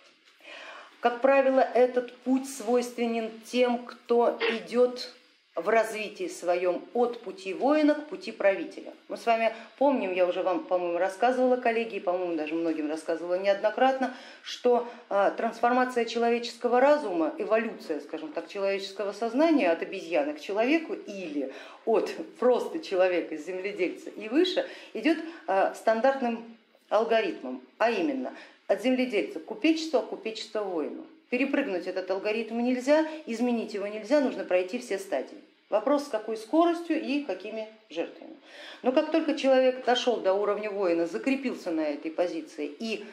Как 1.02 1.20
правило, 1.20 1.60
этот 1.60 2.16
путь 2.20 2.50
свойственен 2.50 3.30
тем, 3.46 3.80
кто 3.80 4.40
идет 4.50 5.14
в 5.56 5.70
развитии 5.70 6.28
своем 6.28 6.84
от 6.94 7.22
пути 7.22 7.54
воина 7.54 7.96
к 7.96 8.08
пути 8.08 8.34
правителя. 8.34 8.94
Мы 9.08 9.16
с 9.16 9.26
вами 9.26 9.54
помним, 9.78 10.14
я 10.14 10.28
уже 10.28 10.44
вам, 10.44 10.66
по-моему, 10.66 10.98
рассказывала, 10.98 11.56
коллеги, 11.56 12.00
по-моему, 12.00 12.36
даже 12.36 12.56
многим 12.56 12.90
рассказывала 12.90 13.36
неоднократно, 13.36 14.14
что 14.44 14.86
а, 15.08 15.32
трансформация 15.32 16.04
человеческого 16.04 16.82
разума, 16.82 17.34
эволюция, 17.38 18.02
скажем 18.02 18.34
так, 18.34 18.50
человеческого 18.50 19.14
сознания 19.14 19.72
от 19.72 19.82
обезьяны 19.82 20.34
к 20.34 20.42
человеку 20.42 20.94
или 20.94 21.54
от 21.86 22.12
просто 22.38 22.80
человека, 22.80 23.38
земледельца 23.38 24.10
и 24.10 24.28
выше 24.28 24.66
идет 24.94 25.20
а, 25.48 25.74
стандартным 25.74 26.44
алгоритмом, 26.90 27.62
а 27.78 27.92
именно 27.92 28.34
от 28.68 28.82
земледельца 28.82 29.40
к 29.40 29.46
купечеству, 29.46 30.00
а 30.00 30.02
купечества 30.02 30.64
воину. 30.64 31.06
Перепрыгнуть 31.30 31.88
этот 31.88 32.12
алгоритм 32.12 32.60
нельзя, 32.60 33.08
изменить 33.26 33.74
его 33.74 33.88
нельзя, 33.88 34.20
нужно 34.22 34.44
пройти 34.44 34.80
все 34.80 35.00
стадии. 35.00 35.45
Вопрос, 35.70 36.06
с 36.06 36.10
какой 36.10 36.38
скоростью 36.38 37.02
и 37.02 37.24
какими 37.24 37.68
жертвами. 37.90 38.38
Но 38.84 38.92
как 38.92 39.12
только 39.12 39.36
человек 39.36 39.84
дошел 39.84 40.18
до 40.18 40.34
уровня 40.34 40.70
воина, 40.70 41.08
закрепился 41.08 41.72
на 41.72 41.82
этой 41.82 42.12
позиции 42.12 42.68
и, 42.68 43.04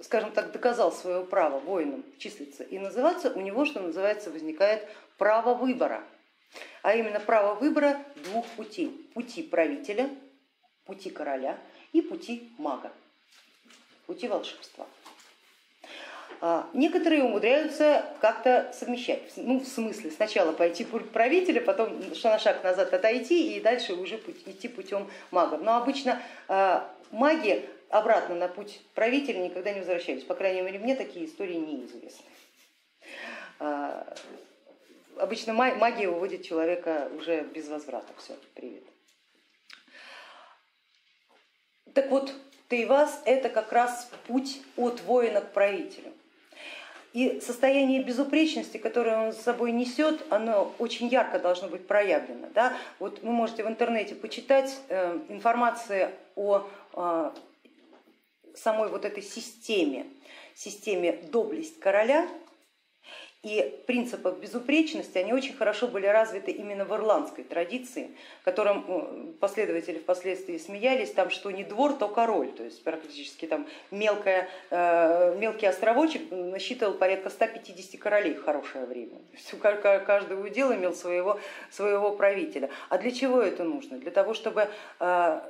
скажем 0.00 0.32
так, 0.32 0.50
доказал 0.52 0.90
свое 0.90 1.24
право 1.26 1.58
воином 1.58 2.04
числиться 2.18 2.64
и 2.64 2.78
называться, 2.78 3.30
у 3.30 3.40
него, 3.40 3.66
что 3.66 3.80
называется, 3.80 4.30
возникает 4.30 4.88
право 5.18 5.54
выбора. 5.54 6.04
А 6.82 6.94
именно 6.94 7.20
право 7.20 7.54
выбора 7.54 8.02
двух 8.24 8.46
путей. 8.56 9.10
Пути 9.14 9.42
правителя, 9.42 10.08
пути 10.84 11.10
короля 11.10 11.58
и 11.92 12.00
пути 12.00 12.50
мага, 12.58 12.92
пути 14.06 14.26
волшебства. 14.26 14.86
А, 16.44 16.68
некоторые 16.72 17.22
умудряются 17.22 18.04
как-то 18.20 18.68
совмещать, 18.74 19.22
ну 19.36 19.60
в 19.60 19.64
смысле 19.64 20.10
сначала 20.10 20.50
пойти 20.50 20.84
путь 20.84 21.08
правителя, 21.12 21.60
потом 21.60 22.00
на 22.00 22.38
шаг 22.40 22.64
назад 22.64 22.92
отойти 22.92 23.56
и 23.56 23.60
дальше 23.60 23.94
уже 23.94 24.16
идти 24.16 24.66
путем 24.66 25.08
магов. 25.30 25.62
Но 25.62 25.76
обычно 25.76 26.20
а, 26.48 26.90
маги 27.12 27.64
обратно 27.90 28.34
на 28.34 28.48
путь 28.48 28.80
правителя 28.94 29.38
никогда 29.38 29.72
не 29.72 29.78
возвращались, 29.78 30.24
по 30.24 30.34
крайней 30.34 30.62
мере 30.62 30.80
мне 30.80 30.96
такие 30.96 31.26
истории 31.26 31.54
неизвестны. 31.54 32.26
А, 33.60 34.12
обычно 35.18 35.52
магия 35.52 36.08
уводит 36.08 36.42
человека 36.42 37.08
уже 37.16 37.42
без 37.42 37.68
возврата, 37.68 38.12
все, 38.18 38.36
привет. 38.54 38.82
Так 41.94 42.10
вот, 42.10 42.34
Тейвас 42.68 43.22
это 43.26 43.48
как 43.48 43.70
раз 43.70 44.10
путь 44.26 44.60
от 44.76 45.00
воина 45.02 45.40
к 45.40 45.52
правителю. 45.52 46.12
И 47.12 47.40
состояние 47.40 48.02
безупречности, 48.02 48.78
которое 48.78 49.26
он 49.26 49.32
с 49.34 49.38
собой 49.38 49.72
несет, 49.72 50.24
оно 50.30 50.72
очень 50.78 51.08
ярко 51.08 51.38
должно 51.38 51.68
быть 51.68 51.86
проявлено. 51.86 52.48
Да? 52.54 52.72
Вот 52.98 53.22
вы 53.22 53.32
можете 53.32 53.64
в 53.64 53.68
интернете 53.68 54.14
почитать 54.14 54.74
э, 54.88 55.18
информацию 55.28 56.10
о 56.36 56.66
э, 56.94 57.30
самой 58.54 58.88
вот 58.88 59.04
этой 59.04 59.22
системе, 59.22 60.06
системе 60.54 61.18
доблесть 61.30 61.78
короля, 61.80 62.26
и 63.42 63.82
принципов 63.88 64.38
безупречности, 64.38 65.18
они 65.18 65.32
очень 65.32 65.54
хорошо 65.54 65.88
были 65.88 66.06
развиты 66.06 66.52
именно 66.52 66.84
в 66.84 66.92
ирландской 66.94 67.42
традиции, 67.42 68.12
которым 68.44 68.84
э, 68.86 69.32
последователи 69.40 69.98
впоследствии 69.98 70.58
смеялись, 70.58 71.10
там 71.10 71.28
что 71.28 71.50
не 71.50 71.64
двор, 71.64 71.94
то 71.94 72.06
король, 72.06 72.52
то 72.52 72.62
есть 72.62 72.84
практически 72.84 73.46
там 73.46 73.66
мелкая, 73.90 74.48
э, 74.70 75.36
мелкий 75.40 75.66
островочек 75.66 76.30
насчитывал 76.30 76.94
порядка 76.94 77.30
150 77.30 78.00
королей 78.00 78.34
в 78.34 78.44
хорошее 78.44 78.86
время. 78.86 79.18
каждый 80.06 80.40
удел 80.40 80.72
имел 80.72 80.94
своего, 80.94 81.40
своего 81.68 82.12
правителя. 82.12 82.70
А 82.90 82.98
для 82.98 83.10
чего 83.10 83.40
это 83.40 83.64
нужно? 83.64 83.98
Для 83.98 84.12
того, 84.12 84.34
чтобы 84.34 84.68
э, 85.00 85.40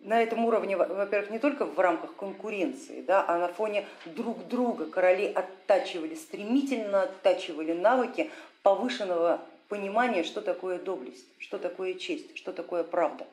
на 0.00 0.22
этом 0.22 0.44
уровне, 0.44 0.76
во-первых, 0.76 1.30
не 1.30 1.38
только 1.38 1.64
в 1.64 1.78
рамках 1.78 2.14
конкуренции, 2.14 3.02
да, 3.02 3.24
а 3.26 3.38
на 3.38 3.48
фоне 3.48 3.86
друг 4.06 4.46
друга 4.48 4.86
короли 4.86 5.26
оттачивали, 5.26 6.14
стремительно 6.14 7.02
оттачивали 7.02 7.72
навыки 7.72 8.30
повышенного 8.62 9.40
понимания, 9.68 10.22
что 10.22 10.40
такое 10.40 10.78
доблесть, 10.78 11.26
что 11.38 11.58
такое 11.58 11.94
честь, 11.94 12.36
что 12.36 12.52
такое 12.52 12.84
правда. 12.84 13.26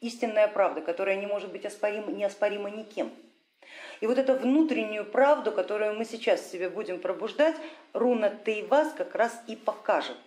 Истинная 0.00 0.48
правда, 0.48 0.80
которая 0.80 1.16
не 1.16 1.26
может 1.26 1.50
быть 1.50 1.64
оспорима, 1.64 2.12
неоспорима 2.12 2.70
никем. 2.70 3.10
И 4.00 4.06
вот 4.06 4.18
эту 4.18 4.34
внутреннюю 4.34 5.04
правду, 5.04 5.50
которую 5.52 5.96
мы 5.96 6.04
сейчас 6.04 6.50
себе 6.50 6.68
будем 6.68 7.00
пробуждать, 7.00 7.56
руна 7.92 8.30
Тейвас 8.30 8.92
как 8.92 9.14
раз 9.14 9.42
и 9.46 9.56
покажет. 9.56 10.18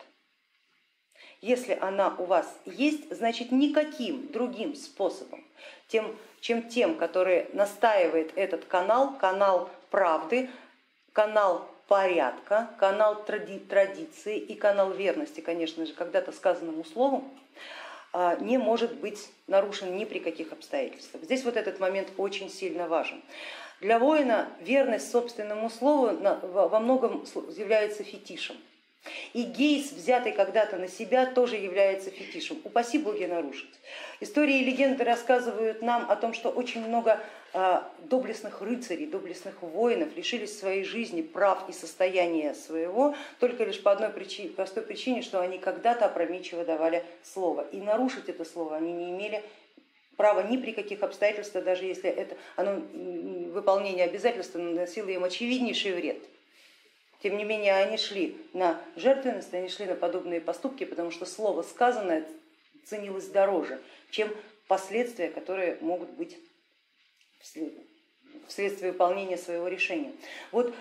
Если 1.47 1.77
она 1.79 2.13
у 2.17 2.25
вас 2.25 2.45
есть, 2.65 3.09
значит 3.09 3.53
никаким 3.53 4.29
другим 4.33 4.75
способом, 4.75 5.45
тем, 5.87 6.13
чем 6.41 6.67
тем, 6.67 6.95
который 6.97 7.45
настаивает 7.53 8.33
этот 8.35 8.65
канал, 8.65 9.15
канал 9.17 9.69
правды, 9.89 10.49
канал 11.13 11.65
порядка, 11.87 12.69
канал 12.77 13.23
тради 13.23 13.59
традиции 13.59 14.37
и 14.37 14.55
канал 14.55 14.91
верности, 14.91 15.39
конечно 15.39 15.85
же, 15.85 15.93
когда-то 15.93 16.33
сказанному 16.33 16.83
слову, 16.83 17.23
а, 18.11 18.35
не 18.35 18.57
может 18.57 18.95
быть 18.95 19.29
нарушен 19.47 19.95
ни 19.95 20.03
при 20.03 20.19
каких 20.19 20.51
обстоятельствах. 20.51 21.23
Здесь 21.23 21.45
вот 21.45 21.55
этот 21.55 21.79
момент 21.79 22.09
очень 22.17 22.49
сильно 22.49 22.89
важен. 22.89 23.23
Для 23.79 23.99
воина 23.99 24.49
верность 24.59 25.09
собственному 25.09 25.69
слову 25.69 26.09
во 26.41 26.79
многом 26.81 27.23
является 27.55 28.03
фетишем. 28.03 28.57
И 29.33 29.43
гейс, 29.43 29.91
взятый 29.91 30.31
когда-то 30.31 30.77
на 30.77 30.87
себя, 30.87 31.25
тоже 31.25 31.55
является 31.55 32.11
фетишем. 32.11 32.59
Упаси 32.63 32.97
боги 32.97 33.25
нарушить. 33.25 33.69
Истории 34.19 34.61
и 34.61 34.65
легенды 34.65 35.03
рассказывают 35.03 35.81
нам 35.81 36.09
о 36.09 36.15
том, 36.15 36.33
что 36.33 36.49
очень 36.49 36.85
много 36.85 37.19
а, 37.53 37.89
доблестных 37.99 38.61
рыцарей, 38.61 39.07
доблестных 39.07 39.61
воинов 39.61 40.15
лишились 40.15 40.57
своей 40.57 40.83
жизни, 40.83 41.21
прав 41.21 41.69
и 41.69 41.71
состояния 41.71 42.53
своего 42.53 43.15
только 43.39 43.63
лишь 43.63 43.81
по 43.81 43.91
одной 43.91 44.09
причине, 44.09 44.49
простой 44.49 44.83
причине, 44.83 45.21
что 45.21 45.39
они 45.39 45.57
когда-то 45.57 46.05
опрометчиво 46.05 46.65
давали 46.65 47.03
слово. 47.23 47.65
И 47.71 47.77
нарушить 47.77 48.29
это 48.29 48.45
слово 48.45 48.77
они 48.77 48.91
не 48.91 49.11
имели 49.11 49.43
права 50.17 50.41
ни 50.41 50.57
при 50.57 50.71
каких 50.71 51.03
обстоятельствах, 51.03 51.63
даже 51.63 51.85
если 51.85 52.09
это 52.09 52.35
оно, 52.55 52.81
выполнение 53.51 54.05
обязательства 54.05 54.59
наносило 54.59 55.09
им 55.09 55.23
очевиднейший 55.23 55.93
вред. 55.93 56.17
Тем 57.21 57.37
не 57.37 57.43
менее, 57.43 57.73
они 57.75 57.97
шли 57.97 58.37
на 58.53 58.79
жертвенность, 58.95 59.53
они 59.53 59.69
шли 59.69 59.85
на 59.85 59.95
подобные 59.95 60.39
поступки, 60.39 60.85
потому 60.85 61.11
что 61.11 61.25
слово 61.25 61.63
сказанное 61.63 62.25
ценилось 62.85 63.27
дороже, 63.27 63.81
чем 64.11 64.29
последствия, 64.67 65.29
которые 65.29 65.77
могут 65.81 66.09
быть 66.11 66.37
вследствие 68.47 68.91
выполнения 68.91 69.37
своего 69.37 69.67
решения. 69.67 70.11
Вот 70.51 70.73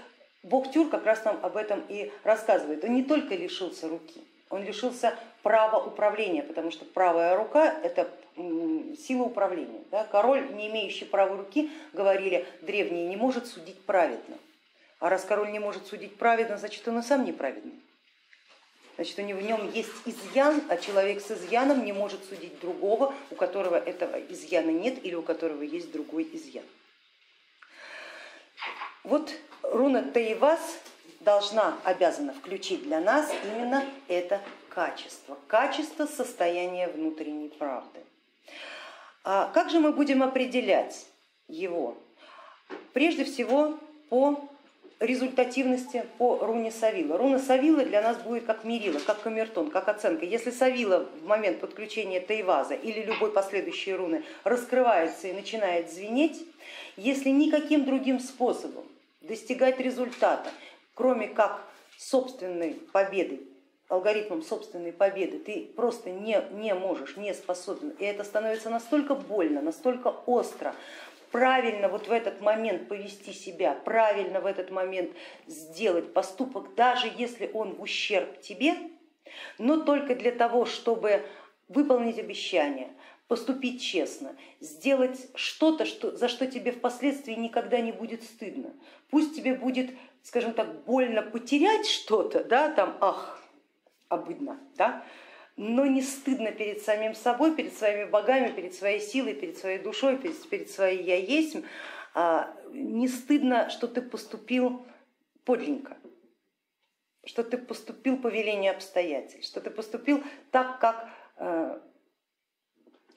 бог 0.43 0.71
Тюр 0.73 0.89
как 0.91 1.07
раз 1.07 1.25
нам 1.25 1.39
об 1.43 1.57
этом 1.57 1.83
и 1.89 2.13
рассказывает. 2.23 2.85
Он 2.85 2.93
не 2.93 3.03
только 3.03 3.35
лишился 3.35 3.89
руки, 3.89 4.23
он 4.51 4.63
лишился 4.63 5.19
права 5.43 5.83
управления, 5.83 6.43
потому 6.43 6.71
что 6.71 6.85
правая 6.85 7.35
рука 7.37 7.81
это 7.83 8.11
сила 8.37 9.23
управления. 9.23 9.81
Король, 10.11 10.53
не 10.55 10.69
имеющий 10.69 11.07
правой 11.07 11.39
руки, 11.39 11.71
говорили 11.95 12.47
древние, 12.61 13.07
не 13.07 13.17
может 13.17 13.47
судить 13.47 13.81
праведно. 13.87 14.37
А 14.99 15.11
раз 15.11 15.25
король 15.25 15.51
не 15.51 15.59
может 15.59 15.87
судить 15.87 16.17
праведно, 16.17 16.57
значит 16.57 16.87
он 16.89 16.99
и 16.99 17.03
сам 17.03 17.25
неправедный. 17.25 17.81
Значит, 18.97 19.19
у 19.19 19.23
него 19.23 19.41
в 19.41 19.43
нем 19.43 19.71
есть 19.73 19.93
изъян, 20.07 20.63
а 20.71 20.79
человек 20.79 21.21
с 21.21 21.31
изъяном 21.31 21.85
не 21.85 21.93
может 21.93 22.25
судить 22.25 22.59
другого, 22.61 23.15
у 23.31 23.35
которого 23.35 23.77
этого 23.77 24.17
изъяна 24.33 24.71
нет 24.71 25.05
или 25.05 25.15
у 25.15 25.23
которого 25.23 25.63
есть 25.63 25.93
другой 25.93 26.27
изъян. 26.33 26.65
Вот 29.05 29.31
руна 29.63 30.03
Таивас 30.03 30.81
должна, 31.21 31.79
обязана 31.85 32.33
включить 32.33 32.85
для 32.85 33.01
нас 33.01 33.31
именно 33.45 33.85
это 34.09 34.41
качество, 34.71 35.37
качество 35.47 36.07
состояния 36.07 36.89
внутренней 36.89 37.51
правды. 37.51 38.01
А 39.25 39.51
как 39.53 39.71
же 39.71 39.79
мы 39.79 39.93
будем 39.93 40.23
определять 40.23 41.07
его? 41.49 41.99
Прежде 42.95 43.25
всего 43.25 43.79
по 44.09 44.49
результативности 44.99 46.05
по 46.19 46.39
руне 46.39 46.71
Савила. 46.71 47.19
Руна 47.19 47.39
Савила 47.39 47.85
для 47.85 48.01
нас 48.01 48.17
будет 48.19 48.45
как 48.45 48.65
мерила, 48.65 48.99
как 48.99 49.21
камертон, 49.21 49.71
как 49.71 49.89
оценка. 49.89 50.25
Если 50.25 50.51
Савила 50.51 51.07
в 51.21 51.27
момент 51.27 51.61
подключения 51.61 52.21
Тайваза 52.21 52.75
или 52.75 53.03
любой 53.03 53.31
последующей 53.31 53.95
руны 53.95 54.25
раскрывается 54.45 55.29
и 55.29 55.33
начинает 55.33 55.93
звенеть, 55.93 56.43
если 56.97 57.29
никаким 57.29 57.85
другим 57.85 58.21
способом 58.21 58.85
достигать 59.21 59.79
результата, 59.81 60.51
кроме 60.95 61.29
как 61.29 61.63
собственной 61.99 62.75
победы, 62.93 63.41
алгоритмом 63.89 64.43
собственной 64.43 64.93
победы, 64.93 65.39
ты 65.39 65.69
просто 65.77 66.11
не, 66.11 66.43
не 66.53 66.75
можешь, 66.75 67.17
не 67.17 67.35
способен. 67.35 67.91
И 67.99 68.05
это 68.05 68.25
становится 68.25 68.71
настолько 68.71 69.15
больно, 69.15 69.61
настолько 69.61 70.09
остро, 70.27 70.75
правильно 71.37 71.91
вот 71.91 72.09
в 72.09 72.13
этот 72.13 72.41
момент 72.41 72.89
повести 72.89 73.35
себя, 73.35 73.75
правильно 73.75 74.41
в 74.41 74.47
этот 74.47 74.71
момент 74.71 75.11
сделать 75.47 76.15
поступок, 76.15 76.75
даже 76.75 77.13
если 77.15 77.51
он 77.53 77.75
в 77.75 77.83
ущерб 77.83 78.41
тебе, 78.41 78.75
но 79.59 79.83
только 79.83 80.15
для 80.15 80.33
того, 80.33 80.65
чтобы 80.65 81.27
выполнить 81.69 82.19
обещание, 82.19 82.89
поступить 83.29 83.83
честно, 83.83 84.35
сделать 84.61 85.29
что-то, 85.35 85.85
что, 85.85 86.17
за 86.17 86.29
что 86.29 86.47
тебе 86.47 86.73
впоследствии 86.73 87.35
никогда 87.35 87.83
не 87.83 87.93
будет 87.93 88.23
стыдно. 88.23 88.73
Пусть 89.11 89.37
тебе 89.37 89.53
будет, 89.53 89.91
скажем 90.23 90.55
так, 90.55 90.85
больно 90.85 91.21
потерять 91.21 91.87
что-то, 91.87 92.45
да, 92.45 92.71
там, 92.71 92.97
ах, 93.03 93.43
обыдно, 94.09 94.59
да, 94.79 95.05
но 95.57 95.87
не 95.87 96.03
стыдно 96.03 96.53
перед 96.53 96.83
самим 96.83 97.15
собой, 97.15 97.55
перед 97.57 97.75
своими 97.77 98.05
богами, 98.05 98.53
перед 98.53 98.75
своей 98.75 99.01
силой, 99.01 99.35
перед 99.35 99.57
своей 99.57 99.79
душой, 99.79 100.19
перед 100.19 100.71
своей 100.71 101.03
я 101.03 101.17
есть, 101.17 101.57
а, 102.15 102.55
не 102.73 103.09
стыдно, 103.09 103.71
что 103.71 103.89
ты 103.89 104.03
поступил 104.03 104.87
подленько, 105.45 105.97
что 107.25 107.43
ты 107.43 107.57
поступил 107.57 108.19
по 108.19 108.29
велению 108.29 108.73
обстоятельств, 108.73 109.51
что 109.51 109.61
ты 109.61 109.71
поступил 109.71 110.23
так, 110.51 110.79
как 110.79 111.09
э, 111.37 111.81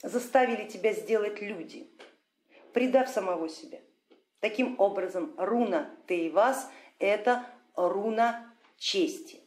заставили 0.04 0.68
тебя 0.68 0.94
сделать 0.94 1.42
люди, 1.42 1.90
предав 2.74 3.10
самого 3.10 3.50
себя. 3.50 3.80
Таким 4.40 4.80
образом, 4.80 5.34
руна 5.38 5.90
Тейвас 6.08 6.70
это 7.00 7.46
руна 7.76 8.54
чести, 8.78 9.40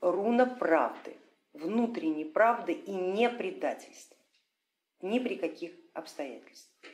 руна 0.00 0.46
правды 0.46 1.16
внутренней 1.56 2.24
правды 2.24 2.72
и 2.72 2.92
не 2.92 3.28
предательства, 3.28 4.16
ни 5.00 5.18
при 5.18 5.36
каких 5.36 5.72
обстоятельствах. 5.94 6.92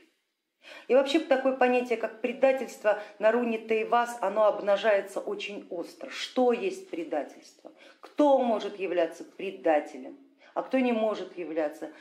И 0.89 0.95
вообще 0.95 1.21
такое 1.21 1.57
понятие, 1.57 1.99
как 1.99 2.21
предательство 2.21 3.03
на 3.19 3.33
руне 3.33 3.59
Тейвас, 3.59 4.17
оно 4.21 4.47
обнажается 4.47 5.21
очень 5.21 5.67
остро. 5.71 6.09
Что 6.11 6.53
есть 6.53 6.89
предательство? 6.91 7.73
Кто 8.01 8.39
может 8.39 8.79
являться 8.79 9.25
предателем, 9.25 10.19
а 10.55 10.63
кто 10.63 10.79
не 10.79 10.93
может 10.93 11.37
являться? 11.37 11.93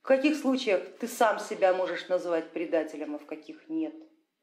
В 0.00 0.06
каких 0.06 0.36
случаях 0.36 0.82
ты 0.98 1.06
сам 1.06 1.38
себя 1.38 1.72
можешь 1.72 2.08
назвать 2.08 2.50
предателем, 2.50 3.14
а 3.14 3.18
в 3.18 3.26
каких 3.26 3.68
нет? 3.68 3.94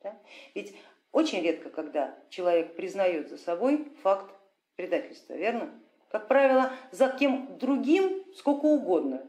Да? 0.02 0.18
Ведь 0.56 0.74
очень 1.12 1.42
редко, 1.42 1.70
когда 1.70 2.18
человек 2.30 2.76
признает 2.76 3.30
за 3.30 3.38
собой 3.38 3.92
факт 4.04 4.34
предательства, 4.76 5.34
верно? 5.34 5.70
Как 6.10 6.28
правило, 6.28 6.72
за 6.92 7.10
кем 7.10 7.58
другим 7.58 8.24
сколько 8.36 8.66
угодно. 8.66 9.22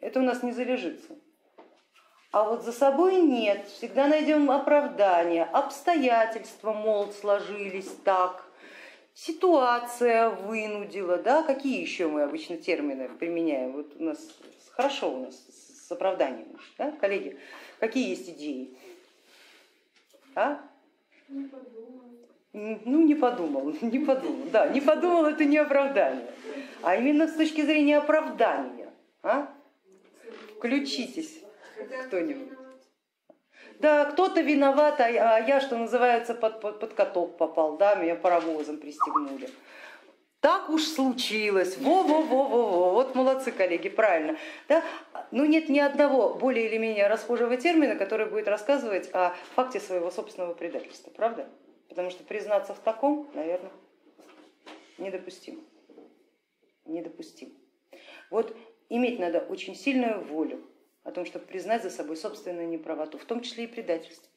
Это 0.00 0.20
у 0.20 0.22
нас 0.22 0.42
не 0.42 0.52
залежится. 0.52 1.16
А 2.32 2.44
вот 2.44 2.64
за 2.64 2.72
собой 2.72 3.16
нет, 3.22 3.66
всегда 3.68 4.08
найдем 4.08 4.50
оправдание, 4.50 5.44
обстоятельства, 5.44 6.72
мол, 6.72 7.10
сложились 7.12 7.90
так, 8.04 8.44
ситуация 9.14 10.28
вынудила, 10.28 11.16
да, 11.16 11.42
какие 11.42 11.80
еще 11.80 12.08
мы 12.08 12.24
обычно 12.24 12.58
термины 12.58 13.08
применяем, 13.08 13.72
вот 13.72 13.96
у 13.98 14.02
нас 14.02 14.18
хорошо 14.70 15.14
у 15.14 15.24
нас 15.24 15.34
с 15.36 15.90
оправданием, 15.90 16.58
да, 16.76 16.90
коллеги, 16.90 17.38
какие 17.78 18.10
есть 18.10 18.28
идеи? 18.28 18.76
А? 20.34 20.60
Ну, 22.56 23.04
не 23.04 23.14
подумал, 23.14 23.74
не 23.82 23.98
подумал. 23.98 24.46
Да, 24.50 24.68
не 24.68 24.80
подумал, 24.80 25.26
это 25.26 25.44
не 25.44 25.58
оправдание, 25.58 26.26
а 26.82 26.96
именно 26.96 27.28
с 27.28 27.34
точки 27.34 27.60
зрения 27.60 27.98
оправдания. 27.98 28.88
А? 29.22 29.52
Включитесь 30.56 31.42
кто-нибудь. 32.06 32.56
Да, 33.78 34.06
кто-то 34.06 34.40
виноват, 34.40 34.98
а 35.00 35.08
я, 35.10 35.60
что 35.60 35.76
называется, 35.76 36.34
под, 36.34 36.62
под, 36.62 36.80
под 36.80 36.94
каток 36.94 37.36
попал, 37.36 37.76
да, 37.76 37.94
меня 37.94 38.14
паровозом 38.14 38.78
пристегнули. 38.78 39.50
Так 40.40 40.70
уж 40.70 40.84
случилось, 40.84 41.76
во-во-во-во-во, 41.76 42.92
вот 42.92 43.14
молодцы 43.14 43.52
коллеги, 43.52 43.90
правильно. 43.90 44.38
Да? 44.68 44.82
Ну 45.30 45.44
нет 45.44 45.68
ни 45.68 45.78
одного 45.78 46.32
более 46.32 46.68
или 46.68 46.78
менее 46.78 47.08
расхожего 47.08 47.58
термина, 47.58 47.96
который 47.96 48.26
будет 48.26 48.48
рассказывать 48.48 49.10
о 49.12 49.34
факте 49.54 49.78
своего 49.78 50.10
собственного 50.10 50.54
предательства, 50.54 51.10
правда? 51.10 51.46
Потому 51.88 52.10
что 52.10 52.24
признаться 52.24 52.74
в 52.74 52.80
таком, 52.80 53.28
наверное, 53.34 53.72
недопустимо. 54.98 55.62
Недопустимо. 56.84 57.52
Вот 58.30 58.56
иметь 58.88 59.18
надо 59.18 59.40
очень 59.40 59.74
сильную 59.74 60.24
волю 60.24 60.62
о 61.04 61.12
том, 61.12 61.24
чтобы 61.24 61.46
признать 61.46 61.82
за 61.82 61.90
собой 61.90 62.16
собственную 62.16 62.68
неправоту, 62.68 63.18
в 63.18 63.24
том 63.24 63.40
числе 63.40 63.64
и 63.64 63.68
предательство, 63.68 64.28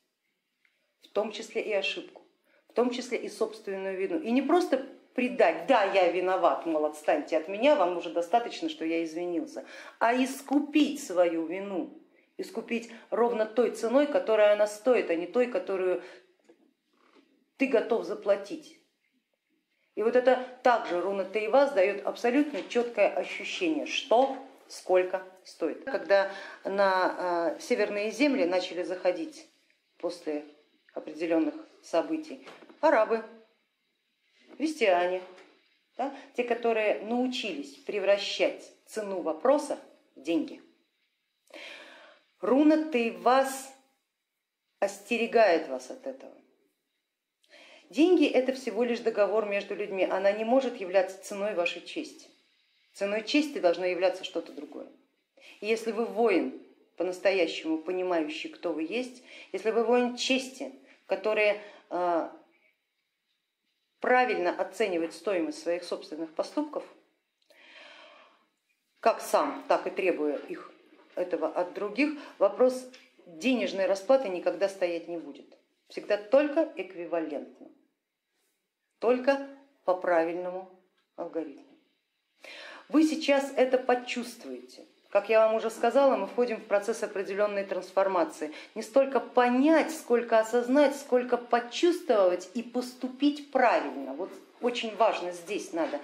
в 1.02 1.08
том 1.10 1.32
числе 1.32 1.62
и 1.62 1.74
ошибку, 1.74 2.22
в 2.70 2.74
том 2.74 2.92
числе 2.92 3.18
и 3.18 3.30
собственную 3.30 3.98
вину. 3.98 4.20
И 4.20 4.32
не 4.32 4.42
просто 4.42 4.86
предать, 5.16 5.68
да, 5.68 5.84
я 5.84 6.12
виноват, 6.12 6.66
мол, 6.66 6.86
отстаньте 6.86 7.38
от 7.38 7.48
меня, 7.48 7.76
вам 7.76 7.98
уже 7.98 8.10
достаточно, 8.10 8.70
что 8.70 8.86
я 8.86 9.04
извинился, 9.04 9.66
а 10.00 10.14
искупить 10.16 11.04
свою 11.04 11.46
вину, 11.46 12.00
искупить 12.38 12.92
ровно 13.10 13.46
той 13.46 13.72
ценой, 13.72 14.08
которая 14.08 14.54
она 14.54 14.68
стоит, 14.68 15.10
а 15.10 15.16
не 15.16 15.28
той, 15.28 15.48
которую 15.48 16.04
ты 17.60 17.68
готов 17.68 18.06
заплатить. 18.06 18.80
И 19.96 20.02
вот 20.02 20.16
это 20.16 20.48
также 20.64 21.02
руна 21.02 21.26
Таивас 21.26 21.74
дает 21.74 22.06
абсолютно 22.06 22.64
четкое 22.64 23.10
ощущение, 23.10 23.86
что 23.86 24.38
сколько 24.70 25.22
стоит. 25.44 25.84
Когда 25.84 26.32
на 26.64 27.58
э, 27.58 27.60
северные 27.60 28.12
земли 28.12 28.46
начали 28.46 28.84
заходить 28.84 29.46
после 29.98 30.46
определенных 30.94 31.54
событий 31.84 32.48
арабы, 32.80 33.26
христиане, 34.56 35.22
да, 35.98 36.16
те, 36.38 36.46
которые 36.46 37.02
научились 37.02 37.76
превращать 37.76 38.72
цену 38.86 39.22
вопроса 39.22 39.78
в 40.16 40.22
деньги. 40.22 40.62
Руна 42.40 42.90
Тейвас 42.90 43.70
остерегает 44.80 45.68
вас 45.68 45.92
от 45.92 46.08
этого. 46.08 46.34
Деньги 47.90 48.28
это 48.28 48.54
всего 48.54 48.84
лишь 48.84 49.00
договор 49.00 49.48
между 49.48 49.76
людьми, 49.76 50.04
она 50.04 50.32
не 50.32 50.44
может 50.44 50.80
являться 50.80 51.22
ценой 51.24 51.56
вашей 51.56 51.82
чести. 51.82 52.28
Ценой 52.94 53.24
чести 53.24 53.60
должно 53.60 53.86
являться 53.86 54.24
что-то 54.24 54.52
другое. 54.52 54.88
И 55.60 55.66
если 55.66 55.92
вы 55.92 56.06
воин, 56.06 56.62
по-настоящему 56.98 57.80
понимающий, 57.80 58.50
кто 58.50 58.74
вы 58.74 58.84
есть, 58.84 59.24
если 59.52 59.72
вы 59.72 59.84
воин 59.84 60.18
чести, 60.18 60.72
который 61.08 61.60
а, 61.90 62.32
правильно 64.00 64.52
оценивает 64.52 65.14
стоимость 65.14 65.64
своих 65.64 65.84
собственных 65.84 66.34
поступков, 66.34 66.84
как 69.00 69.22
сам, 69.22 69.64
так 69.68 69.88
и 69.88 69.90
требуя 69.90 70.36
их 70.36 70.72
этого 71.16 71.48
от 71.48 71.74
других, 71.74 72.20
вопрос 72.38 72.86
денежной 73.26 73.86
расплаты 73.86 74.30
никогда 74.30 74.70
стоять 74.70 75.08
не 75.08 75.18
будет. 75.18 75.58
Всегда 75.88 76.18
только 76.18 76.72
эквивалентно, 76.76 77.68
только 79.00 79.48
по 79.86 79.94
правильному 79.96 80.70
алгоритму. 81.16 81.66
Вы 82.90 83.04
сейчас 83.04 83.52
это 83.56 83.78
почувствуете. 83.78 84.86
Как 85.10 85.30
я 85.30 85.46
вам 85.46 85.56
уже 85.56 85.72
сказала, 85.72 86.16
мы 86.16 86.28
входим 86.28 86.58
в 86.58 86.66
процесс 86.66 87.02
определенной 87.02 87.64
трансформации. 87.64 88.54
Не 88.76 88.84
столько 88.84 89.20
понять, 89.20 89.92
сколько 89.92 90.40
осознать, 90.40 90.96
сколько 90.96 91.38
почувствовать 91.38 92.50
и 92.54 92.62
поступить 92.62 93.52
правильно. 93.52 94.14
Вот 94.14 94.30
очень 94.62 94.96
важно 94.96 95.32
здесь 95.32 95.74
надо 95.74 96.00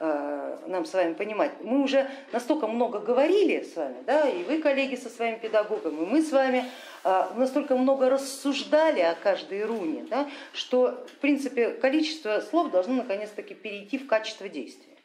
нам 0.00 0.86
с 0.86 0.94
вами 0.94 1.12
понимать. 1.12 1.52
Мы 1.60 1.82
уже 1.82 2.10
настолько 2.32 2.66
много 2.66 3.00
говорили 3.00 3.62
с 3.62 3.76
вами, 3.76 4.02
да, 4.06 4.28
и 4.28 4.44
вы, 4.44 4.62
коллеги, 4.62 4.96
со 4.96 5.10
своим 5.10 5.38
педагогом, 5.38 6.02
и 6.02 6.06
мы 6.06 6.22
с 6.22 6.32
вами 6.32 6.64
э, 7.04 7.26
настолько 7.36 7.76
много 7.76 8.08
рассуждали 8.08 9.00
о 9.00 9.14
каждой 9.14 9.64
руне, 9.64 10.06
да, 10.08 10.30
что 10.52 11.06
в 11.06 11.18
принципе 11.20 11.70
количество 11.70 12.40
слов 12.40 12.70
должно 12.70 12.94
наконец-таки 12.94 13.54
перейти 13.54 13.98
в 13.98 14.06
качество 14.06 14.48
действия. 14.48 14.96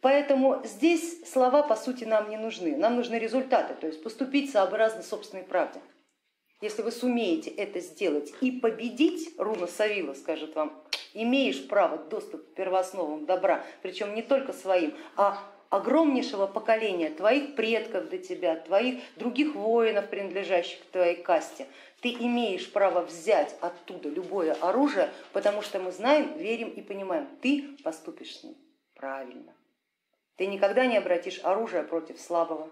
Поэтому 0.00 0.62
здесь 0.64 1.26
слова 1.30 1.62
по 1.62 1.76
сути 1.76 2.04
нам 2.04 2.28
не 2.28 2.36
нужны, 2.36 2.76
нам 2.76 2.96
нужны 2.96 3.16
результаты, 3.16 3.74
то 3.74 3.86
есть 3.86 4.02
поступить 4.02 4.50
сообразно 4.50 5.02
собственной 5.02 5.44
правде. 5.44 5.80
Если 6.64 6.80
вы 6.80 6.92
сумеете 6.92 7.50
это 7.50 7.78
сделать 7.80 8.32
и 8.40 8.50
победить, 8.50 9.34
Руна 9.36 9.66
Савила 9.66 10.14
скажет 10.14 10.54
вам, 10.54 10.82
имеешь 11.12 11.68
право 11.68 11.98
доступ 11.98 12.40
к 12.40 12.54
первоосновам 12.54 13.26
добра, 13.26 13.62
причем 13.82 14.14
не 14.14 14.22
только 14.22 14.54
своим, 14.54 14.94
а 15.14 15.38
огромнейшего 15.68 16.46
поколения 16.46 17.10
твоих 17.10 17.54
предков 17.54 18.08
до 18.08 18.16
тебя, 18.16 18.56
твоих 18.56 19.02
других 19.16 19.54
воинов, 19.54 20.08
принадлежащих 20.08 20.80
к 20.80 20.92
твоей 20.92 21.16
касте, 21.16 21.66
ты 22.00 22.14
имеешь 22.14 22.72
право 22.72 23.02
взять 23.02 23.54
оттуда 23.60 24.08
любое 24.08 24.54
оружие, 24.54 25.10
потому 25.34 25.60
что 25.60 25.80
мы 25.80 25.92
знаем, 25.92 26.38
верим 26.38 26.70
и 26.70 26.80
понимаем, 26.80 27.28
ты 27.42 27.76
поступишь 27.84 28.38
с 28.38 28.42
ним 28.42 28.56
правильно. 28.94 29.52
Ты 30.36 30.46
никогда 30.46 30.86
не 30.86 30.96
обратишь 30.96 31.40
оружие 31.42 31.82
против 31.82 32.18
слабого, 32.18 32.70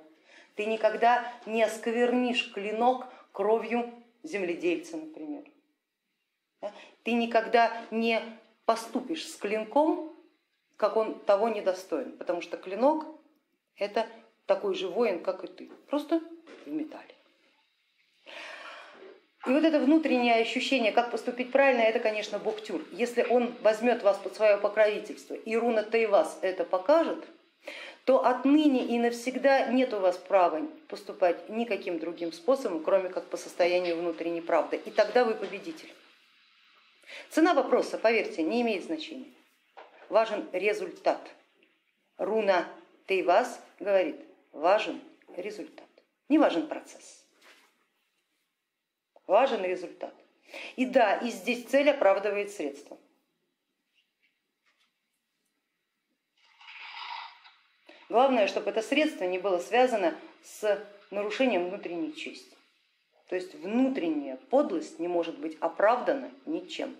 ты 0.54 0.64
никогда 0.64 1.30
не 1.44 1.62
осквернишь 1.62 2.52
клинок 2.52 3.06
кровью 3.32 3.92
земледельца, 4.22 4.96
например. 4.96 5.44
Ты 7.02 7.12
никогда 7.12 7.72
не 7.90 8.22
поступишь 8.64 9.26
с 9.26 9.36
клинком, 9.36 10.14
как 10.76 10.96
он 10.96 11.18
того 11.20 11.48
недостоин, 11.48 12.16
потому 12.16 12.40
что 12.40 12.56
клинок 12.56 13.06
это 13.76 14.06
такой 14.46 14.74
же 14.74 14.88
воин, 14.88 15.22
как 15.22 15.44
и 15.44 15.48
ты, 15.48 15.70
просто 15.88 16.20
в 16.66 16.70
металле. 16.70 17.14
И 19.44 19.50
вот 19.50 19.64
это 19.64 19.80
внутреннее 19.80 20.36
ощущение, 20.36 20.92
как 20.92 21.10
поступить 21.10 21.50
правильно, 21.50 21.80
это, 21.80 21.98
конечно, 21.98 22.38
бог 22.38 22.62
Тюр. 22.62 22.80
Если 22.92 23.24
он 23.24 23.52
возьмет 23.62 24.04
вас 24.04 24.16
под 24.18 24.36
свое 24.36 24.56
покровительство, 24.56 25.34
и 25.34 25.56
руна 25.56 25.82
Тайвас 25.82 26.38
это 26.42 26.64
покажет, 26.64 27.26
то 28.04 28.24
отныне 28.24 28.84
и 28.84 28.98
навсегда 28.98 29.66
нет 29.66 29.94
у 29.94 30.00
вас 30.00 30.16
права 30.16 30.66
поступать 30.88 31.48
никаким 31.48 31.98
другим 31.98 32.32
способом, 32.32 32.82
кроме 32.82 33.08
как 33.08 33.26
по 33.26 33.36
состоянию 33.36 33.96
внутренней 33.96 34.40
правды. 34.40 34.80
И 34.84 34.90
тогда 34.90 35.24
вы 35.24 35.34
победитель. 35.34 35.92
Цена 37.30 37.54
вопроса, 37.54 37.98
поверьте, 37.98 38.42
не 38.42 38.62
имеет 38.62 38.84
значения. 38.84 39.32
Важен 40.08 40.48
результат. 40.52 41.20
Руна 42.18 42.68
Тейвас 43.06 43.60
говорит, 43.78 44.20
важен 44.52 45.00
результат, 45.36 45.88
не 46.28 46.38
важен 46.38 46.66
процесс. 46.66 47.24
Важен 49.26 49.64
результат. 49.64 50.14
И 50.76 50.84
да, 50.84 51.16
и 51.16 51.30
здесь 51.30 51.64
цель 51.64 51.88
оправдывает 51.90 52.50
средства. 52.50 52.98
Главное, 58.12 58.46
чтобы 58.46 58.68
это 58.68 58.82
средство 58.82 59.24
не 59.24 59.38
было 59.38 59.56
связано 59.56 60.14
с 60.44 60.78
нарушением 61.10 61.70
внутренней 61.70 62.14
чести. 62.14 62.54
То 63.30 63.36
есть 63.36 63.54
внутренняя 63.54 64.36
подлость 64.50 64.98
не 64.98 65.08
может 65.08 65.38
быть 65.38 65.56
оправдана 65.60 66.30
ничем. 66.44 66.94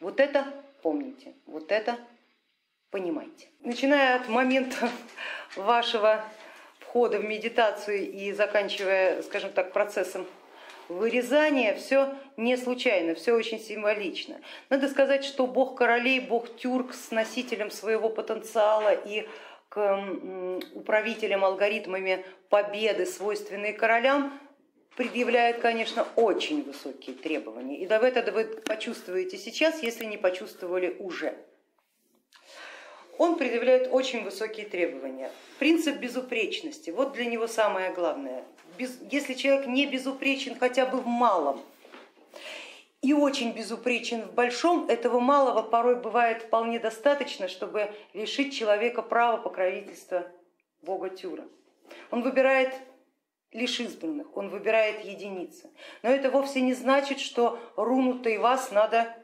Вот 0.00 0.18
это 0.18 0.44
помните, 0.82 1.34
вот 1.46 1.70
это 1.70 1.96
понимайте. 2.90 3.46
Начиная 3.60 4.16
от 4.16 4.28
момента 4.28 4.90
вашего 5.54 6.24
входа 6.80 7.20
в 7.20 7.24
медитацию 7.24 8.10
и 8.10 8.32
заканчивая, 8.32 9.22
скажем 9.22 9.52
так, 9.52 9.72
процессом 9.72 10.26
вырезания, 10.88 11.76
все 11.76 12.16
не 12.36 12.56
случайно, 12.56 13.14
все 13.14 13.32
очень 13.32 13.60
символично. 13.60 14.40
Надо 14.70 14.88
сказать, 14.88 15.24
что 15.24 15.46
бог 15.46 15.76
королей, 15.76 16.18
бог 16.18 16.56
тюрк 16.56 16.94
с 16.94 17.12
носителем 17.12 17.70
своего 17.70 18.08
потенциала 18.08 18.92
и 18.92 19.28
к 19.72 20.60
управителям 20.74 21.46
алгоритмами 21.46 22.26
победы, 22.50 23.06
свойственные 23.06 23.72
королям, 23.72 24.38
предъявляет, 24.96 25.60
конечно, 25.60 26.06
очень 26.14 26.62
высокие 26.62 27.16
требования. 27.16 27.78
И 27.78 27.86
это 27.86 28.32
вы 28.32 28.44
почувствуете 28.44 29.38
сейчас, 29.38 29.82
если 29.82 30.04
не 30.04 30.18
почувствовали 30.18 30.94
уже. 30.98 31.38
Он 33.16 33.38
предъявляет 33.38 33.88
очень 33.90 34.24
высокие 34.24 34.66
требования. 34.66 35.30
Принцип 35.58 35.96
безупречности, 35.96 36.90
вот 36.90 37.14
для 37.14 37.24
него 37.24 37.46
самое 37.46 37.94
главное. 37.94 38.44
Если 38.78 39.32
человек 39.32 39.66
не 39.66 39.86
безупречен 39.86 40.54
хотя 40.58 40.84
бы 40.84 40.98
в 40.98 41.06
малом, 41.06 41.62
и 43.02 43.12
очень 43.12 43.52
безупречен 43.52 44.22
в 44.22 44.32
большом, 44.32 44.88
этого 44.88 45.18
малого 45.18 45.62
порой 45.62 45.96
бывает 45.96 46.42
вполне 46.42 46.78
достаточно, 46.78 47.48
чтобы 47.48 47.92
лишить 48.14 48.54
человека 48.54 49.02
права 49.02 49.38
покровительства 49.38 50.26
бога 50.82 51.10
Тюра. 51.10 51.44
Он 52.12 52.22
выбирает 52.22 52.72
лишь 53.50 53.80
избранных, 53.80 54.34
он 54.36 54.48
выбирает 54.48 55.04
единицы. 55.04 55.70
Но 56.02 56.10
это 56.10 56.30
вовсе 56.30 56.60
не 56.60 56.74
значит, 56.74 57.18
что 57.18 57.58
руну 57.76 58.20
Тайвас 58.20 58.70
надо 58.70 59.14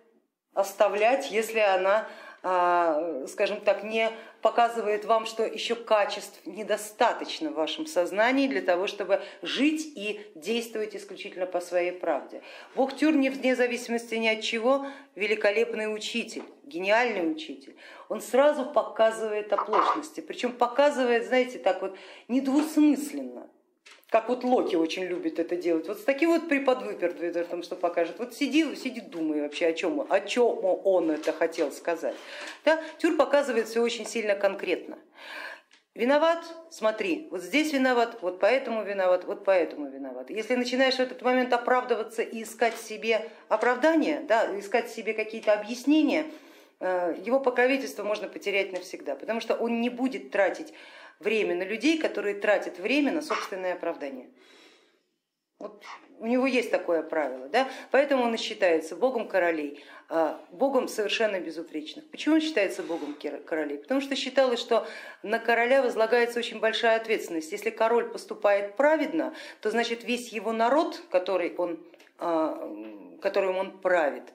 оставлять, 0.55 1.31
если 1.31 1.61
она 1.61 2.09
скажем 2.41 3.61
так, 3.61 3.83
не 3.83 4.11
показывает 4.43 5.05
вам, 5.05 5.27
что 5.27 5.45
еще 5.45 5.75
качеств 5.75 6.41
недостаточно 6.47 7.51
в 7.51 7.55
вашем 7.55 7.87
сознании 7.87 8.47
для 8.47 8.63
того, 8.63 8.87
чтобы 8.87 9.21
жить 9.43 9.93
и 9.97 10.21
действовать 10.35 10.95
исключительно 10.95 11.47
по 11.47 11.61
своей 11.61 11.93
правде. 11.93 12.43
Бог 12.77 12.97
Тюр 12.97 13.13
вне 13.13 13.57
зависимости 13.57 14.15
ни 14.15 14.29
от 14.29 14.43
чего 14.43 14.87
великолепный 15.17 15.93
учитель, 15.93 16.45
гениальный 16.65 17.31
учитель. 17.31 17.77
Он 18.09 18.21
сразу 18.21 18.65
показывает 18.67 19.53
оплошности, 19.53 20.21
причем 20.21 20.53
показывает, 20.53 21.27
знаете, 21.27 21.59
так 21.59 21.83
вот 21.83 21.97
недвусмысленно 22.29 23.49
как 24.11 24.29
вот 24.29 24.43
Локи 24.43 24.75
очень 24.75 25.05
любит 25.05 25.39
это 25.39 25.57
делать, 25.57 25.87
вот 25.87 25.99
с 25.99 26.05
таким 26.05 26.31
вот 26.31 26.49
приподвыпердвертом, 26.49 27.63
что 27.63 27.77
покажет. 27.77 28.19
Вот 28.19 28.35
сиди, 28.35 28.75
сиди, 28.75 29.01
думай 29.01 29.43
вообще, 29.43 29.67
о 29.67 29.73
чем, 29.75 30.07
о 30.09 30.21
чем 30.21 30.59
он 30.63 31.11
это 31.11 31.33
хотел 31.33 31.71
сказать. 31.71 32.15
Да? 32.65 32.81
Тюр 32.99 33.17
показывает 33.17 33.69
все 33.69 33.83
очень 33.83 34.07
сильно 34.07 34.35
конкретно. 34.35 34.99
Виноват, 35.95 36.45
смотри, 36.71 37.27
вот 37.31 37.43
здесь 37.43 37.73
виноват, 37.73 38.19
вот 38.23 38.39
поэтому 38.39 38.85
виноват, 38.85 39.25
вот 39.25 39.45
поэтому 39.45 39.91
виноват. 39.91 40.31
Если 40.31 40.55
начинаешь 40.55 40.95
в 40.95 41.01
этот 41.01 41.21
момент 41.23 41.53
оправдываться 41.53 42.23
и 42.23 42.45
искать 42.45 42.77
себе 42.79 43.29
оправдания, 43.49 44.23
да, 44.29 44.49
искать 44.59 44.91
себе 44.91 45.13
какие-то 45.13 45.53
объяснения, 45.53 46.27
э, 46.79 47.17
его 47.27 47.41
покровительство 47.41 48.05
можно 48.05 48.29
потерять 48.29 48.73
навсегда, 48.73 49.17
потому 49.17 49.41
что 49.41 49.55
он 49.55 49.81
не 49.81 49.91
будет 49.91 50.31
тратить 50.31 50.73
время 51.21 51.55
на 51.55 51.63
людей, 51.63 51.99
которые 51.99 52.35
тратят 52.35 52.79
время 52.79 53.13
на 53.13 53.23
собственное 53.23 53.75
оправдание. 53.75 54.29
Вот 55.59 55.83
у 56.21 56.27
него 56.27 56.47
есть 56.47 56.71
такое 56.71 57.03
правило, 57.03 57.49
да? 57.49 57.69
поэтому 57.91 58.25
он 58.25 58.35
и 58.35 58.39
считается 58.39 58.95
богом 58.95 59.29
королей, 59.29 59.83
а, 60.09 60.41
богом 60.53 60.87
совершенно 60.89 61.41
безупречных. 61.41 62.09
Почему 62.11 62.37
он 62.37 62.41
считается 62.41 62.83
богом 62.83 63.17
королей? 63.45 63.79
Потому 63.79 64.01
что 64.01 64.15
считалось, 64.15 64.61
что 64.61 64.87
на 65.23 65.39
короля 65.39 65.83
возлагается 65.83 66.39
очень 66.39 66.61
большая 66.61 66.97
ответственность. 66.97 67.53
Если 67.53 67.71
король 67.71 68.09
поступает 68.09 68.77
праведно, 68.77 69.35
то 69.61 69.71
значит 69.71 70.05
весь 70.05 70.29
его 70.29 70.53
народ, 70.53 71.03
который 71.11 71.55
он, 71.57 71.85
а, 72.19 73.19
которым 73.21 73.57
он 73.57 73.79
правит, 73.79 74.33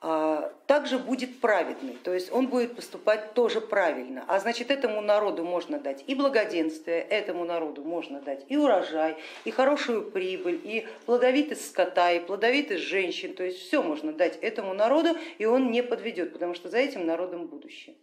также 0.00 0.96
будет 0.96 1.40
праведный, 1.40 1.98
то 2.04 2.14
есть 2.14 2.32
он 2.32 2.46
будет 2.46 2.76
поступать 2.76 3.34
тоже 3.34 3.60
правильно, 3.60 4.24
а 4.28 4.38
значит 4.38 4.70
этому 4.70 5.00
народу 5.00 5.42
можно 5.42 5.80
дать 5.80 6.04
и 6.06 6.14
благоденствие, 6.14 7.00
этому 7.00 7.44
народу 7.44 7.82
можно 7.82 8.20
дать 8.20 8.44
и 8.48 8.56
урожай, 8.56 9.16
и 9.44 9.50
хорошую 9.50 10.08
прибыль, 10.10 10.60
и 10.62 10.86
плодовитость 11.04 11.68
скота, 11.68 12.12
и 12.12 12.20
плодовитость 12.20 12.84
женщин, 12.84 13.34
то 13.34 13.42
есть 13.42 13.58
все 13.58 13.82
можно 13.82 14.12
дать 14.12 14.38
этому 14.40 14.72
народу, 14.72 15.16
и 15.38 15.46
он 15.46 15.72
не 15.72 15.82
подведет, 15.82 16.32
потому 16.32 16.54
что 16.54 16.68
за 16.68 16.78
этим 16.78 17.04
народом 17.04 17.46
будущее. 17.46 17.96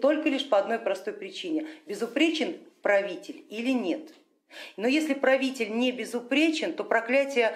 Только 0.00 0.28
лишь 0.30 0.48
по 0.48 0.58
одной 0.58 0.80
простой 0.80 1.12
причине, 1.12 1.68
безупречен 1.86 2.56
правитель 2.82 3.44
или 3.48 3.70
нет. 3.70 4.12
Но 4.76 4.88
если 4.88 5.14
правитель 5.14 5.70
не 5.76 5.92
безупречен, 5.92 6.72
то 6.72 6.82
проклятие 6.82 7.54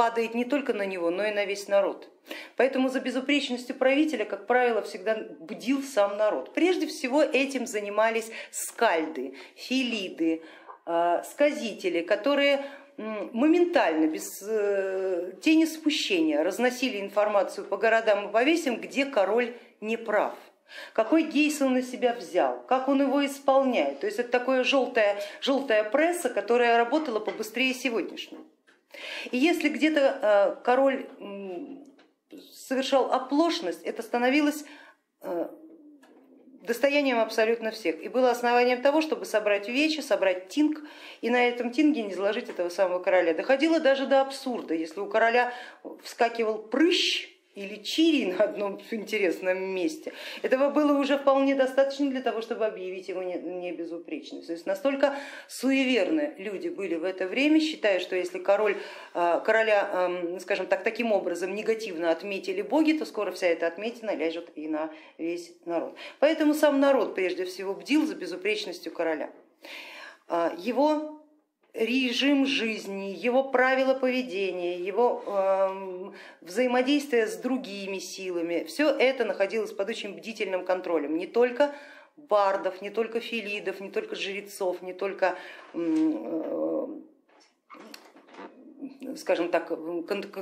падает 0.00 0.34
не 0.34 0.46
только 0.46 0.72
на 0.72 0.86
него, 0.86 1.10
но 1.10 1.26
и 1.26 1.30
на 1.30 1.44
весь 1.44 1.68
народ. 1.68 2.08
Поэтому 2.56 2.88
за 2.88 3.00
безупречностью 3.00 3.76
правителя, 3.76 4.24
как 4.24 4.46
правило, 4.46 4.80
всегда 4.80 5.14
бдил 5.40 5.82
сам 5.82 6.16
народ. 6.16 6.54
Прежде 6.54 6.86
всего 6.86 7.22
этим 7.22 7.66
занимались 7.66 8.30
скальды, 8.50 9.34
филиды, 9.56 10.40
а, 10.86 11.22
сказители, 11.24 12.00
которые 12.00 12.64
моментально, 12.96 14.06
без 14.06 14.42
э, 14.42 15.32
тени 15.42 15.66
спущения 15.66 16.42
разносили 16.42 16.98
информацию 16.98 17.66
по 17.66 17.76
городам 17.76 18.28
и 18.28 18.32
повесям, 18.32 18.80
где 18.80 19.04
король 19.04 19.54
не 19.82 19.98
прав 19.98 20.34
какой 20.92 21.24
гейс 21.24 21.60
он 21.60 21.74
на 21.74 21.82
себя 21.82 22.14
взял, 22.14 22.62
как 22.68 22.88
он 22.88 23.02
его 23.02 23.26
исполняет. 23.26 24.00
То 24.00 24.06
есть 24.06 24.20
это 24.20 24.30
такая 24.30 24.62
желтая, 24.62 25.20
желтая 25.40 25.82
пресса, 25.82 26.30
которая 26.30 26.76
работала 26.76 27.18
побыстрее 27.18 27.74
сегодняшней. 27.74 28.38
И 29.30 29.36
если 29.36 29.68
где-то 29.68 30.56
э, 30.60 30.64
король 30.64 31.08
совершал 32.52 33.12
оплошность, 33.12 33.82
это 33.82 34.02
становилось 34.02 34.64
э, 35.22 35.48
достоянием 36.62 37.18
абсолютно 37.18 37.70
всех 37.70 38.00
и 38.02 38.08
было 38.08 38.30
основанием 38.30 38.82
того, 38.82 39.00
чтобы 39.00 39.24
собрать 39.24 39.68
вечи, 39.68 40.00
собрать 40.00 40.48
тинг 40.48 40.80
и 41.20 41.30
на 41.30 41.48
этом 41.48 41.70
тинге 41.70 42.02
не 42.02 42.14
заложить 42.14 42.48
этого 42.48 42.68
самого 42.68 43.02
короля. 43.02 43.34
Доходило 43.34 43.80
даже 43.80 44.06
до 44.06 44.20
абсурда, 44.20 44.74
если 44.74 45.00
у 45.00 45.06
короля 45.06 45.52
вскакивал 46.02 46.58
прыщ, 46.58 47.28
или 47.60 47.76
чири 47.82 48.32
на 48.32 48.44
одном 48.44 48.80
интересном 48.90 49.62
месте, 49.62 50.12
этого 50.42 50.70
было 50.70 50.98
уже 50.98 51.18
вполне 51.18 51.54
достаточно 51.54 52.10
для 52.10 52.22
того, 52.22 52.40
чтобы 52.40 52.66
объявить 52.66 53.08
его 53.08 53.22
не, 53.22 53.72
безупречным. 53.72 54.42
То 54.42 54.52
есть 54.52 54.66
настолько 54.66 55.14
суеверны 55.48 56.34
люди 56.38 56.68
были 56.68 56.94
в 56.94 57.04
это 57.04 57.26
время, 57.26 57.60
считая, 57.60 58.00
что 58.00 58.16
если 58.16 58.38
король, 58.38 58.76
а, 59.14 59.40
короля, 59.40 60.10
скажем 60.40 60.66
так, 60.66 60.82
таким 60.82 61.12
образом 61.12 61.54
негативно 61.54 62.10
отметили 62.10 62.62
боги, 62.62 62.92
то 62.92 63.04
скоро 63.04 63.30
вся 63.30 63.48
эта 63.48 63.66
отметина 63.66 64.14
ляжет 64.14 64.50
и 64.56 64.66
на 64.66 64.90
весь 65.18 65.52
народ. 65.66 65.96
Поэтому 66.18 66.54
сам 66.54 66.80
народ 66.80 67.14
прежде 67.14 67.44
всего 67.44 67.74
бдил 67.74 68.06
за 68.06 68.14
безупречностью 68.14 68.92
короля. 68.92 69.30
А, 70.28 70.54
его 70.56 71.19
режим 71.74 72.46
жизни, 72.46 73.14
его 73.16 73.44
правила 73.44 73.94
поведения, 73.94 74.78
его 74.78 75.22
э, 75.26 76.10
взаимодействие 76.40 77.26
с 77.26 77.36
другими 77.36 77.98
силами, 77.98 78.64
все 78.64 78.90
это 78.90 79.24
находилось 79.24 79.72
под 79.72 79.88
очень 79.88 80.14
бдительным 80.14 80.64
контролем. 80.64 81.16
Не 81.16 81.26
только 81.26 81.74
бардов, 82.16 82.82
не 82.82 82.90
только 82.90 83.20
филидов, 83.20 83.80
не 83.80 83.90
только 83.90 84.16
жрецов, 84.16 84.82
не 84.82 84.92
только 84.92 85.36
э, 85.74 86.86
скажем 89.16 89.50
так, 89.50 89.68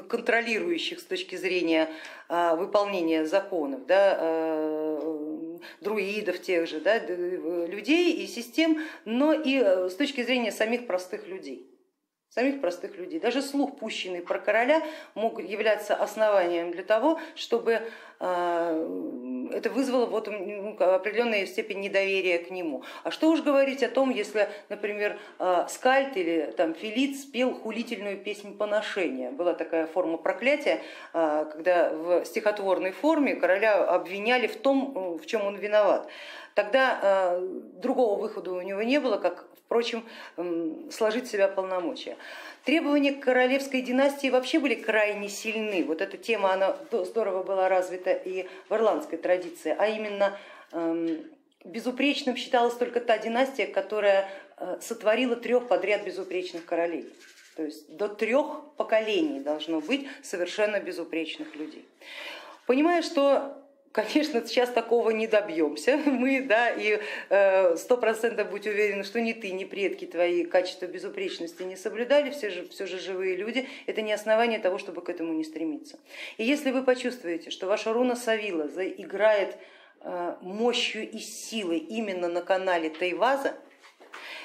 контролирующих 0.09 1.01
с 1.01 1.05
точки 1.05 1.37
зрения 1.37 1.89
э, 2.29 2.57
выполнения 2.57 3.27
законов, 3.27 3.87
да, 3.87 4.17
э, 4.21 5.28
друидов 5.81 6.41
тех 6.41 6.67
же, 6.69 6.81
да, 6.81 6.99
людей 6.99 8.13
и 8.13 8.27
систем, 8.27 8.83
но 9.05 9.33
и 9.33 9.59
э, 9.59 9.89
с 9.89 9.95
точки 9.95 10.23
зрения 10.23 10.53
самих 10.53 10.87
простых 10.87 11.27
людей 11.27 11.69
самих 12.31 12.61
простых 12.61 12.97
людей. 12.97 13.21
Даже 13.21 13.43
слух, 13.43 13.79
пущенный 13.79 14.21
про 14.21 14.39
короля, 14.39 14.83
мог 15.15 15.43
являться 15.43 15.95
основанием 15.95 16.71
для 16.71 16.85
того, 16.85 17.21
чтобы 17.35 17.73
э, 17.73 17.91
это 18.21 19.71
вызвало 19.71 20.07
вот 20.07 20.29
ну, 20.29 20.77
определенную 20.79 21.47
степень 21.47 21.81
недоверия 21.81 22.39
к 22.39 22.51
нему. 22.51 22.83
А 23.05 23.11
что 23.11 23.31
уж 23.31 23.43
говорить 23.43 23.83
о 23.83 23.89
том, 23.89 24.11
если, 24.11 24.49
например, 24.69 25.19
э, 25.39 25.67
Скальд 25.69 26.17
или 26.17 26.53
там, 26.57 26.75
Филит 26.75 27.19
спел 27.19 27.55
хулительную 27.55 28.19
песнь 28.19 28.57
поношения. 28.57 29.31
Была 29.31 29.55
такая 29.55 29.87
форма 29.87 30.19
проклятия, 30.19 30.81
э, 31.15 31.47
когда 31.53 31.91
в 31.91 32.25
стихотворной 32.25 32.91
форме 32.91 33.37
короля 33.37 33.85
обвиняли 33.85 34.49
в 34.49 34.57
том, 34.57 35.19
в 35.19 35.27
чем 35.27 35.47
он 35.47 35.57
виноват. 35.57 36.09
Тогда 36.55 37.39
другого 37.41 38.21
выхода 38.21 38.51
у 38.53 38.61
него 38.61 38.83
не 38.83 38.99
было, 38.99 39.19
как 39.19 39.47
впрочем, 39.69 40.03
сложить 40.91 41.27
в 41.27 41.31
себя 41.31 41.47
полномочия. 41.47 42.17
Требования 42.65 43.13
к 43.13 43.21
королевской 43.21 43.83
династии 43.83 44.31
вообще 44.31 44.59
были 44.59 44.75
крайне 44.75 45.29
сильны. 45.29 45.85
Вот 45.85 46.01
эта 46.01 46.17
тема 46.17 46.55
она 46.55 46.75
здорово 47.05 47.43
была 47.43 47.69
развита 47.69 48.13
и 48.13 48.49
в 48.71 48.75
ирландской 48.75 49.19
традиции, 49.19 49.77
а 49.79 49.87
именно 49.87 50.39
безупречным 51.65 52.37
считалась 52.37 52.75
только 52.75 53.01
та 53.01 53.19
династия, 53.19 53.67
которая 53.67 54.31
э, 54.57 54.79
сотворила 54.81 55.37
трех 55.37 55.69
подряд 55.69 56.05
безупречных 56.05 56.65
королей. 56.65 57.07
То 57.57 57.65
есть 57.65 57.95
до 57.95 58.09
трех 58.09 58.75
поколений 58.77 59.41
должно 59.41 59.81
быть 59.81 60.07
совершенно 60.23 60.81
безупречных 60.81 61.57
людей. 61.57 61.85
Понимая, 62.67 63.03
что 63.03 63.58
Конечно, 63.93 64.47
сейчас 64.47 64.71
такого 64.71 65.11
не 65.11 65.27
добьемся 65.27 65.97
мы, 66.07 66.43
да, 66.43 66.71
и 66.71 67.01
э, 67.31 67.77
сто 67.77 67.97
процентов 67.97 68.51
будь 68.51 68.67
уверены, 68.67 69.03
что 69.03 69.21
ни 69.21 69.33
ты, 69.33 69.51
ни 69.51 69.65
предки 69.65 70.05
твои 70.05 70.45
качества 70.45 70.87
безупречности 70.87 71.63
не 71.63 71.77
соблюдали, 71.77 72.31
все 72.31 72.51
же, 72.51 72.69
все 72.69 72.87
же 72.87 72.99
живые 72.99 73.37
люди, 73.37 73.67
это 73.87 74.03
не 74.03 74.13
основание 74.13 74.59
того, 74.59 74.79
чтобы 74.79 75.01
к 75.01 75.09
этому 75.09 75.33
не 75.33 75.45
стремиться. 75.45 75.99
И 76.37 76.45
если 76.45 76.71
вы 76.71 76.83
почувствуете, 76.83 77.51
что 77.51 77.67
ваша 77.67 77.93
руна 77.93 78.15
Савила 78.15 78.69
заиграет 78.69 79.57
э, 80.03 80.37
мощью 80.43 81.11
и 81.11 81.19
силой 81.19 81.79
именно 81.79 82.29
на 82.29 82.43
канале 82.43 82.91
Тайваза, 82.91 83.55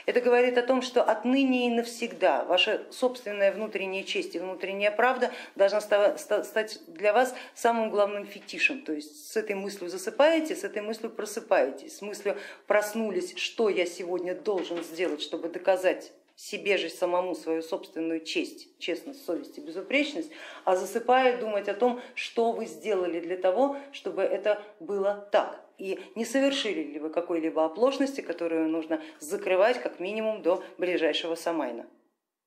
это 0.06 0.22
говорит 0.22 0.58
о 0.58 0.63
том, 0.63 0.82
что 0.82 1.04
отныне 1.04 1.68
и 1.68 1.70
навсегда 1.70 2.44
ваша 2.46 2.84
собственная 2.92 3.52
внутренняя 3.52 4.04
честь 4.04 4.36
и 4.36 4.39
внутренняя 4.39 4.92
правда 4.92 5.32
должна 5.56 5.82
стать 5.82 6.80
для 6.88 7.13
вас 7.13 7.34
самым 7.54 7.89
главным 7.89 8.26
фетишем. 8.26 8.82
То 8.82 8.94
есть 8.94 9.32
с 9.32 9.38
этой 9.38 9.56
мыслью 9.56 9.89
засыпаете, 9.89 10.56
с 10.56 10.63
этой 10.63 10.82
мыслью 10.82 11.10
просыпаетесь, 11.10 11.98
с 11.98 12.02
мыслью 12.02 12.38
проснулись, 12.68 13.38
что 13.38 13.70
я 13.70 13.86
сегодня 13.86 14.36
должен 14.36 14.84
сделать, 14.84 15.22
чтобы 15.22 15.50
доказать 15.50 16.12
себе 16.36 16.78
же 16.78 16.89
самому 16.89 17.36
свою 17.36 17.62
собственную 17.62 18.20
честь, 18.22 18.68
честность, 18.80 19.24
совесть 19.24 19.58
и 19.58 19.62
безупречность, 19.62 20.32
а 20.66 20.76
засыпая 20.76 21.38
думать 21.38 21.70
о 21.70 21.76
том, 21.76 22.02
что 22.16 22.52
вы 22.52 22.66
сделали 22.66 23.20
для 23.20 23.38
того, 23.38 23.78
чтобы 23.92 24.24
это 24.24 24.62
было 24.80 25.28
так 25.32 25.62
и 25.78 26.00
не 26.16 26.26
совершили 26.26 26.84
ли 26.84 27.00
вы 27.00 27.10
какой-либо 27.10 27.66
оплошности, 27.66 28.22
которую 28.22 28.68
нужно 28.70 29.02
закрывать 29.20 29.82
как 29.82 30.00
минимум 30.00 30.42
до 30.42 30.64
ближайшего 30.78 31.36
Самайна. 31.36 31.86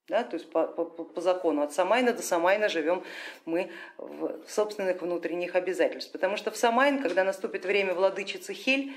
Да, 0.08 0.22
то 0.22 0.34
есть 0.34 0.48
по, 0.50 0.68
по, 0.68 0.84
по 0.84 1.20
закону 1.20 1.62
от 1.62 1.72
Самайна 1.72 2.12
до 2.12 2.22
Самайна 2.22 2.68
живем 2.68 3.02
мы 3.44 3.72
в 3.98 4.44
собственных 4.46 5.02
внутренних 5.02 5.56
обязательств, 5.56 6.12
потому 6.12 6.36
что 6.36 6.52
в 6.52 6.56
Самайн, 6.56 7.02
когда 7.02 7.24
наступит 7.24 7.64
время 7.64 7.92
владычицы 7.92 8.54
Хель, 8.54 8.92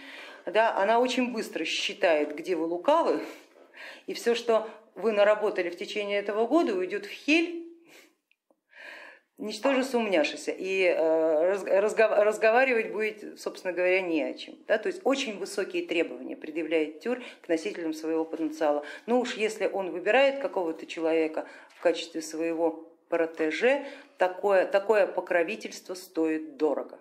да, 0.46 0.76
она 0.78 1.00
очень 1.00 1.34
быстро 1.34 1.66
считает, 1.66 2.36
где 2.36 2.56
вы 2.56 2.66
лукавы, 2.66 3.22
и 4.06 4.14
все, 4.14 4.36
что 4.36 4.70
вы 4.94 5.12
наработали 5.12 5.72
в 5.72 5.78
течение 5.78 6.20
этого 6.20 6.46
года, 6.46 6.76
уйдет 6.76 7.08
в 7.08 7.10
Хель, 7.10 7.59
ничтоже 9.40 9.84
сумняшися, 9.84 10.52
и 10.52 10.84
э, 10.84 11.54
разговаривать 12.22 12.92
будет, 12.92 13.40
собственно 13.40 13.74
говоря, 13.74 14.02
не 14.02 14.22
о 14.22 14.34
чем. 14.34 14.56
Да? 14.68 14.78
То 14.78 14.88
есть 14.88 15.02
очень 15.04 15.40
высокие 15.40 15.86
требования 15.86 16.36
предъявляет 16.36 17.00
Тюр 17.00 17.22
к 17.42 17.48
носителям 17.48 17.94
своего 17.94 18.26
потенциала. 18.26 18.86
Но 19.06 19.20
уж 19.20 19.36
если 19.36 19.66
он 19.66 19.92
выбирает 19.92 20.40
какого-то 20.40 20.86
человека 20.86 21.48
в 21.76 21.82
качестве 21.82 22.22
своего 22.22 22.90
протеже, 23.08 23.86
такое, 24.18 24.66
такое 24.66 25.08
покровительство 25.08 25.96
стоит 25.96 26.58
дорого. 26.58 27.00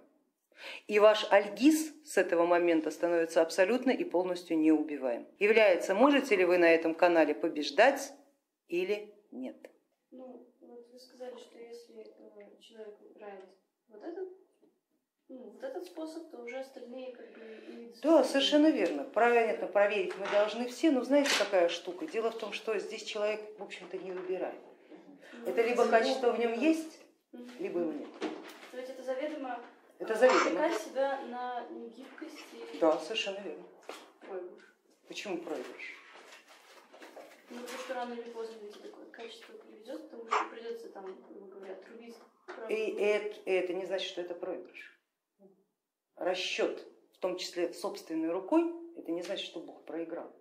И 0.87 0.99
ваш 0.99 1.27
альгиз 1.31 1.93
с 2.05 2.17
этого 2.17 2.47
момента 2.47 2.91
становится 2.91 3.43
абсолютно 3.43 3.91
и 3.91 4.05
полностью 4.05 4.59
неубиваем. 4.59 5.27
Является, 5.39 5.95
можете 5.95 6.37
ли 6.37 6.45
вы 6.45 6.59
на 6.59 6.71
этом 6.71 6.95
канале 6.95 7.35
побеждать 7.35 8.13
или 8.69 9.15
нет. 9.31 9.57
Ну, 10.11 10.49
вот 10.61 10.87
вы 10.93 10.99
сказали, 10.99 11.37
что 11.37 11.59
если 11.59 12.01
э, 12.01 12.61
человек 12.61 12.99
выбирает 13.01 13.45
вот 13.89 14.03
этот, 14.03 14.29
ну, 15.29 15.37
вот 15.37 15.63
этот 15.63 15.85
способ, 15.85 16.31
то 16.31 16.39
уже 16.39 16.59
остальные 16.59 17.13
как 17.13 17.27
бы... 17.33 17.93
Да, 18.03 18.25
совершенно 18.25 18.71
верно. 18.71 19.05
Правильно 19.05 19.67
проверить 19.67 20.17
мы 20.17 20.27
должны 20.29 20.69
все, 20.69 20.91
но 20.91 21.05
знаете 21.05 21.31
какая 21.39 21.69
штука? 21.69 22.07
Дело 22.07 22.31
в 22.31 22.39
том, 22.39 22.53
что 22.53 22.79
здесь 22.79 23.05
человек, 23.05 23.41
в 23.59 23.63
общем-то, 23.63 23.99
не 23.99 24.13
выбирает. 24.13 24.59
Ну, 25.33 25.51
это 25.51 25.63
либо 25.63 25.87
качество 25.87 26.33
в 26.33 26.39
нем 26.39 26.53
есть, 26.55 27.01
либо 27.59 27.81
его 27.81 27.93
нет. 27.93 28.09
То 28.71 28.79
есть 28.79 28.91
это 28.91 29.03
заведомо 29.03 29.61
это 29.99 30.15
заведомо. 30.15 30.71
себя 30.79 31.21
на 31.29 31.67
гибкость 31.95 32.39
и... 32.53 32.79
Да, 32.79 32.99
совершенно 32.99 33.41
верно. 33.41 33.65
Проигрыш. 34.21 34.65
Почему 35.09 35.39
проигрыш? 35.39 35.95
Ну, 37.51 37.61
потому 37.61 37.79
что 37.79 37.95
рано 37.95 38.15
или 38.15 38.31
поздно 38.31 38.55
ведь 38.63 38.81
такое 38.81 39.07
качество 39.07 39.53
приведет, 39.55 40.11
потому 40.11 40.31
что 40.31 40.45
придется 40.51 40.89
там, 40.91 41.05
грубо 41.05 41.47
говоря, 41.55 41.75
отрубить. 41.75 42.15
И 42.69 42.75
это, 42.75 43.41
и 43.45 43.51
это 43.51 43.75
не 43.75 43.87
значит, 43.87 44.09
что 44.09 44.21
это 44.21 44.35
проигрыш. 44.35 44.98
Расчет, 46.19 46.85
в 47.15 47.19
том 47.19 47.37
числе 47.37 47.73
собственной 47.73 48.31
рукой, 48.31 48.73
это 48.97 49.13
не 49.13 49.23
значит, 49.23 49.47
что 49.47 49.61
Бог 49.61 49.85
проиграл. 49.85 50.35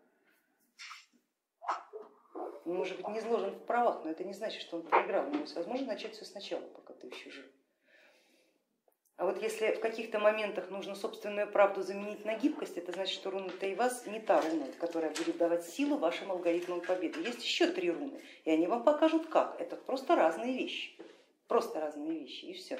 Он 2.66 2.76
может 2.76 2.98
быть 2.98 3.08
не 3.08 3.20
изложен 3.20 3.52
в 3.52 3.66
правах, 3.66 4.04
но 4.04 4.12
это 4.12 4.24
не 4.24 4.34
значит, 4.34 4.62
что 4.62 4.78
он 4.78 4.84
проиграл. 4.84 5.28
У 5.28 5.30
него 5.30 5.46
возможно 5.56 5.88
начать 5.88 6.14
все 6.14 6.26
сначала, 6.26 6.62
пока 6.62 6.94
ты 6.94 7.08
еще 7.08 7.30
жив. 7.30 7.46
А 9.18 9.26
вот 9.26 9.42
если 9.42 9.72
в 9.72 9.80
каких-то 9.80 10.20
моментах 10.20 10.70
нужно 10.70 10.94
собственную 10.94 11.52
правду 11.52 11.82
заменить 11.82 12.26
на 12.26 12.36
гибкость, 12.36 12.78
это 12.78 12.92
значит, 12.92 13.16
что 13.16 13.32
руна 13.32 13.50
Тайвас 13.50 14.06
не 14.06 14.20
та 14.20 14.42
руна, 14.42 14.68
которая 14.80 15.12
будет 15.12 15.38
давать 15.38 15.66
силу 15.66 15.98
вашим 15.98 16.32
алгоритмам 16.32 16.82
победы. 16.82 17.22
Есть 17.22 17.44
еще 17.44 17.68
три 17.68 17.90
руны, 17.90 18.22
и 18.46 18.52
они 18.52 18.68
вам 18.68 18.84
покажут 18.84 19.28
как. 19.28 19.60
Это 19.60 19.76
просто 19.76 20.16
разные 20.16 20.56
вещи. 20.56 20.96
Просто 21.48 21.80
разные 21.80 22.20
вещи, 22.20 22.46
и 22.46 22.54
все. 22.54 22.80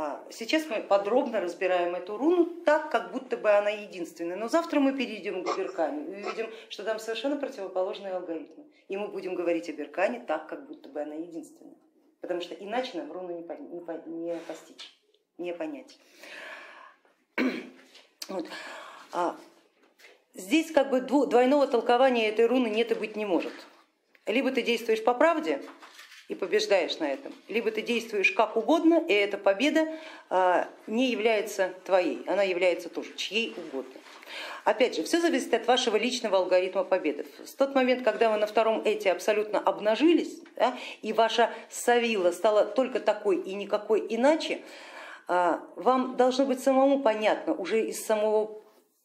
А 0.00 0.24
сейчас 0.30 0.64
мы 0.70 0.80
подробно 0.80 1.40
разбираем 1.40 1.96
эту 1.96 2.16
руну 2.16 2.46
так, 2.64 2.88
как 2.88 3.10
будто 3.10 3.36
бы 3.36 3.50
она 3.50 3.70
единственная, 3.70 4.36
но 4.36 4.46
завтра 4.46 4.78
мы 4.78 4.96
перейдем 4.96 5.42
к 5.42 5.58
Беркане 5.58 6.04
и 6.04 6.22
увидим, 6.22 6.48
что 6.68 6.84
там 6.84 7.00
совершенно 7.00 7.36
противоположные 7.36 8.12
алгоритмы. 8.12 8.64
И 8.86 8.96
мы 8.96 9.08
будем 9.08 9.34
говорить 9.34 9.68
о 9.68 9.72
Беркане 9.72 10.20
так, 10.20 10.46
как 10.46 10.68
будто 10.68 10.88
бы 10.88 11.00
она 11.00 11.16
единственная, 11.16 11.74
потому 12.20 12.40
что 12.40 12.54
иначе 12.54 12.96
нам 12.96 13.10
руну 13.10 13.36
не 14.06 14.38
постичь 14.46 14.96
не 15.36 15.52
понять. 15.52 15.98
Вот. 18.28 18.46
А 19.12 19.36
здесь 20.34 20.70
как 20.70 20.90
бы 20.90 21.00
двойного 21.00 21.66
толкования 21.66 22.28
этой 22.28 22.46
руны 22.46 22.68
нет 22.68 22.92
и 22.92 22.94
быть 22.94 23.16
не 23.16 23.24
может. 23.24 23.54
Либо 24.26 24.52
ты 24.52 24.62
действуешь 24.62 25.02
по 25.02 25.14
правде 25.14 25.60
и 26.28 26.34
побеждаешь 26.34 26.98
на 26.98 27.10
этом, 27.10 27.32
либо 27.48 27.70
ты 27.70 27.82
действуешь 27.82 28.32
как 28.32 28.56
угодно, 28.56 29.02
и 29.08 29.12
эта 29.12 29.38
победа 29.38 29.88
а, 30.28 30.68
не 30.86 31.10
является 31.10 31.72
твоей, 31.84 32.22
она 32.26 32.42
является 32.42 32.90
тоже 32.90 33.14
чьей 33.16 33.54
угодно. 33.56 33.98
Опять 34.64 34.96
же, 34.96 35.02
все 35.02 35.20
зависит 35.20 35.54
от 35.54 35.66
вашего 35.66 35.96
личного 35.96 36.36
алгоритма 36.36 36.84
победы. 36.84 37.24
В 37.42 37.56
тот 37.56 37.74
момент, 37.74 38.04
когда 38.04 38.30
вы 38.30 38.36
на 38.36 38.46
втором 38.46 38.82
эти 38.84 39.08
абсолютно 39.08 39.58
обнажились, 39.58 40.40
да, 40.56 40.76
и 41.00 41.14
ваша 41.14 41.50
савила 41.70 42.30
стала 42.30 42.66
только 42.66 43.00
такой 43.00 43.36
и 43.36 43.54
никакой 43.54 44.04
иначе, 44.10 44.60
а, 45.26 45.62
вам 45.76 46.16
должно 46.16 46.44
быть 46.44 46.60
самому 46.60 47.00
понятно 47.00 47.54
уже 47.54 47.86
из 47.86 48.04
самого 48.04 48.60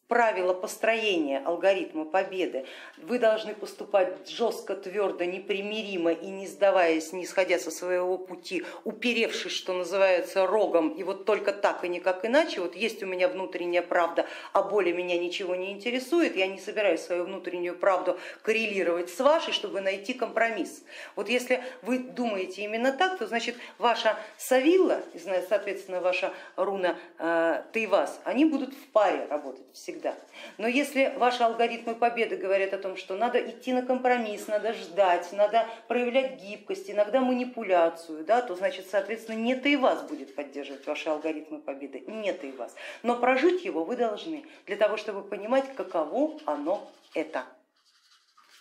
правила 0.08 0.52
построения 0.52 1.38
алгоритма 1.44 2.04
победы. 2.04 2.66
Вы 2.98 3.18
должны 3.18 3.54
поступать 3.54 4.28
жестко, 4.28 4.76
твердо, 4.76 5.24
непримиримо 5.24 6.12
и 6.12 6.26
не 6.26 6.46
сдаваясь, 6.46 7.12
не 7.12 7.26
сходя 7.26 7.58
со 7.58 7.70
своего 7.70 8.18
пути, 8.18 8.64
уперевшись, 8.84 9.52
что 9.52 9.72
называется, 9.72 10.46
рогом, 10.46 10.90
и 10.90 11.02
вот 11.02 11.24
только 11.24 11.52
так 11.52 11.84
и 11.84 11.88
никак 11.88 12.24
иначе. 12.24 12.60
Вот 12.60 12.76
есть 12.76 13.02
у 13.02 13.06
меня 13.06 13.28
внутренняя 13.28 13.82
правда, 13.82 14.26
а 14.52 14.62
более 14.62 14.94
меня 14.94 15.18
ничего 15.18 15.54
не 15.54 15.72
интересует, 15.72 16.36
я 16.36 16.46
не 16.46 16.58
собираюсь 16.58 17.00
свою 17.00 17.24
внутреннюю 17.24 17.76
правду 17.76 18.18
коррелировать 18.42 19.10
с 19.10 19.18
вашей, 19.20 19.52
чтобы 19.52 19.80
найти 19.80 20.12
компромисс. 20.12 20.84
Вот 21.16 21.28
если 21.28 21.62
вы 21.82 21.98
думаете 21.98 22.62
именно 22.62 22.92
так, 22.92 23.18
то 23.18 23.26
значит 23.26 23.56
ваша 23.78 24.18
Савилла, 24.36 25.00
соответственно 25.48 26.00
ваша 26.00 26.32
руна 26.56 26.98
э, 27.18 27.62
Тайвас, 27.72 28.20
они 28.24 28.44
будут 28.44 28.74
в 28.74 28.88
паре 28.92 29.26
работать 29.30 29.64
всегда 29.72 29.93
всегда. 29.94 30.14
Но 30.58 30.66
если 30.66 31.12
ваши 31.16 31.42
алгоритмы 31.42 31.94
победы 31.94 32.36
говорят 32.36 32.72
о 32.72 32.78
том, 32.78 32.96
что 32.96 33.16
надо 33.16 33.38
идти 33.38 33.72
на 33.72 33.82
компромисс, 33.82 34.48
надо 34.48 34.72
ждать, 34.72 35.32
надо 35.32 35.66
проявлять 35.88 36.40
гибкость, 36.40 36.90
иногда 36.90 37.20
манипуляцию, 37.20 38.24
да, 38.24 38.42
то 38.42 38.54
значит, 38.56 38.86
соответственно, 38.90 39.36
нет 39.36 39.64
и 39.66 39.76
вас 39.76 40.02
будет 40.02 40.34
поддерживать 40.34 40.86
ваши 40.86 41.08
алгоритмы 41.08 41.60
победы, 41.60 42.02
нет 42.06 42.44
и 42.44 42.50
вас. 42.52 42.74
Но 43.02 43.16
прожить 43.16 43.64
его 43.64 43.84
вы 43.84 43.96
должны 43.96 44.44
для 44.66 44.76
того, 44.76 44.96
чтобы 44.96 45.22
понимать, 45.22 45.64
каково 45.74 46.38
оно 46.44 46.88
это 47.14 47.44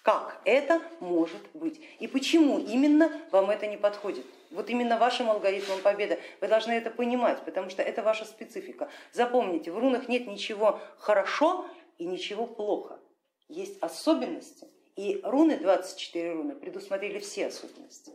как 0.03 0.41
это 0.43 0.81
может 0.99 1.41
быть 1.53 1.79
и 1.99 2.07
почему 2.07 2.59
именно 2.59 3.21
вам 3.31 3.49
это 3.49 3.67
не 3.67 3.77
подходит. 3.77 4.25
Вот 4.51 4.69
именно 4.69 4.97
вашим 4.99 5.29
алгоритмом 5.29 5.79
победы 5.79 6.19
вы 6.41 6.47
должны 6.47 6.73
это 6.73 6.91
понимать, 6.91 7.43
потому 7.43 7.69
что 7.69 7.81
это 7.81 8.03
ваша 8.03 8.25
специфика. 8.25 8.89
Запомните, 9.13 9.71
в 9.71 9.79
рунах 9.79 10.09
нет 10.09 10.27
ничего 10.27 10.79
хорошо 10.99 11.65
и 11.97 12.05
ничего 12.05 12.45
плохо. 12.45 12.99
Есть 13.47 13.81
особенности, 13.81 14.67
и 14.95 15.21
руны, 15.23 15.57
24 15.57 16.33
руны, 16.33 16.55
предусмотрели 16.55 17.19
все 17.19 17.47
особенности. 17.47 18.11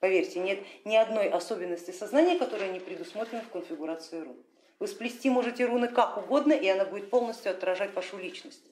Поверьте, 0.00 0.40
нет 0.40 0.60
ни 0.84 0.96
одной 0.96 1.28
особенности 1.28 1.90
сознания, 1.90 2.38
которая 2.38 2.72
не 2.72 2.80
предусмотрена 2.80 3.42
в 3.42 3.50
конфигурации 3.50 4.20
рун. 4.20 4.36
Вы 4.78 4.88
сплести 4.88 5.28
можете 5.28 5.66
руны 5.66 5.88
как 5.88 6.16
угодно, 6.16 6.52
и 6.52 6.66
она 6.68 6.86
будет 6.86 7.10
полностью 7.10 7.50
отражать 7.50 7.94
вашу 7.94 8.16
личность 8.16 8.62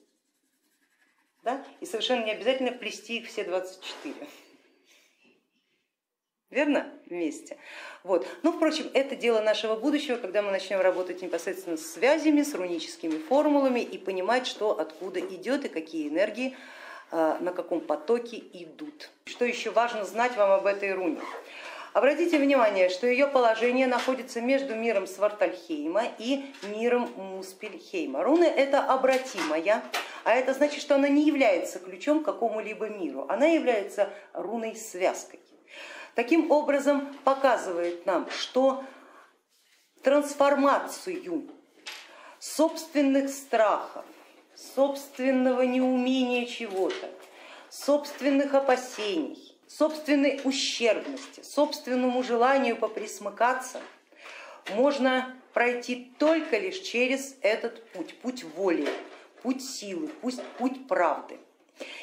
да? 1.47 1.63
и 1.79 1.85
совершенно 1.85 2.25
не 2.25 2.31
обязательно 2.31 2.73
плести 2.73 3.19
их 3.19 3.29
все 3.29 3.45
24. 3.45 4.15
Верно? 6.49 6.91
Вместе. 7.05 7.57
Вот. 8.03 8.27
Но, 8.43 8.51
впрочем, 8.51 8.89
это 8.93 9.15
дело 9.15 9.39
нашего 9.39 9.77
будущего, 9.77 10.17
когда 10.17 10.41
мы 10.41 10.51
начнем 10.51 10.81
работать 10.81 11.21
непосредственно 11.21 11.77
с 11.77 11.93
связями, 11.93 12.43
с 12.43 12.53
руническими 12.53 13.17
формулами 13.17 13.79
и 13.79 13.97
понимать, 13.97 14.45
что 14.45 14.77
откуда 14.77 15.21
идет 15.21 15.63
и 15.63 15.69
какие 15.69 16.09
энергии 16.09 16.57
а, 17.11 17.37
на 17.39 17.53
каком 17.53 17.79
потоке 17.79 18.43
идут. 18.51 19.09
Что 19.23 19.45
еще 19.45 19.71
важно 19.71 20.03
знать 20.03 20.35
вам 20.35 20.51
об 20.51 20.65
этой 20.65 20.93
руне? 20.93 21.21
Обратите 21.97 22.37
внимание, 22.37 22.89
что 22.89 23.07
ее 23.07 23.25
положение 23.25 23.87
находится 23.87 24.39
между 24.39 24.75
миром 24.75 25.07
Свартальхейма 25.07 26.03
и 26.19 26.45
миром 26.61 27.09
Муспельхейма. 27.15 28.23
Руна 28.23 28.45
это 28.45 28.83
обратимая, 28.83 29.83
а 30.23 30.31
это 30.31 30.53
значит, 30.53 30.79
что 30.79 30.93
она 30.93 31.07
не 31.07 31.23
является 31.25 31.79
ключом 31.79 32.21
к 32.21 32.25
какому-либо 32.25 32.87
миру, 32.87 33.25
она 33.29 33.47
является 33.47 34.13
руной 34.33 34.75
связкой. 34.75 35.39
Таким 36.13 36.51
образом 36.51 37.17
показывает 37.23 38.05
нам, 38.05 38.29
что 38.29 38.83
трансформацию 40.03 41.49
собственных 42.37 43.31
страхов, 43.31 44.05
собственного 44.53 45.63
неумения 45.63 46.45
чего-то, 46.45 47.09
собственных 47.71 48.53
опасений, 48.53 49.46
собственной 49.67 50.41
ущербности, 50.43 51.41
собственному 51.43 52.23
желанию 52.23 52.75
поприсмыкаться 52.77 53.81
можно 54.71 55.35
пройти 55.53 56.13
только 56.17 56.57
лишь 56.57 56.79
через 56.79 57.35
этот 57.41 57.83
путь, 57.91 58.17
путь 58.19 58.43
воли, 58.43 58.87
путь 59.41 59.63
силы, 59.63 60.07
путь, 60.07 60.41
путь 60.57 60.87
правды. 60.87 61.39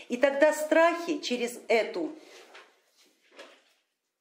И 0.09 0.16
тогда 0.16 0.53
страхи 0.53 1.18
через 1.18 1.59
эту 1.68 2.12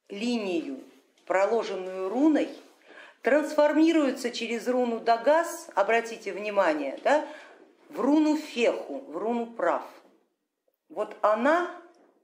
линию, 0.09 0.79
проложенную 1.25 2.09
руной, 2.09 2.49
трансформируются 3.21 4.31
через 4.31 4.67
руну 4.67 4.99
Дагас, 4.99 5.69
обратите 5.75 6.33
внимание, 6.33 6.99
да, 7.03 7.25
в 7.89 7.99
руну 7.99 8.37
Феху, 8.37 8.99
в 9.07 9.17
руну 9.17 9.47
прав. 9.47 9.83
Вот 10.89 11.15
она 11.21 11.82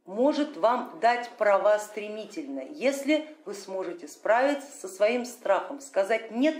может 0.10 0.58
вам 0.58 1.00
дать 1.00 1.30
права 1.38 1.78
стремительно, 1.78 2.62
если 2.62 3.28
вы 3.46 3.54
сможете 3.54 4.08
справиться 4.08 4.72
со 4.72 4.88
своим 4.88 5.24
страхом, 5.24 5.80
сказать 5.80 6.32
нет 6.32 6.58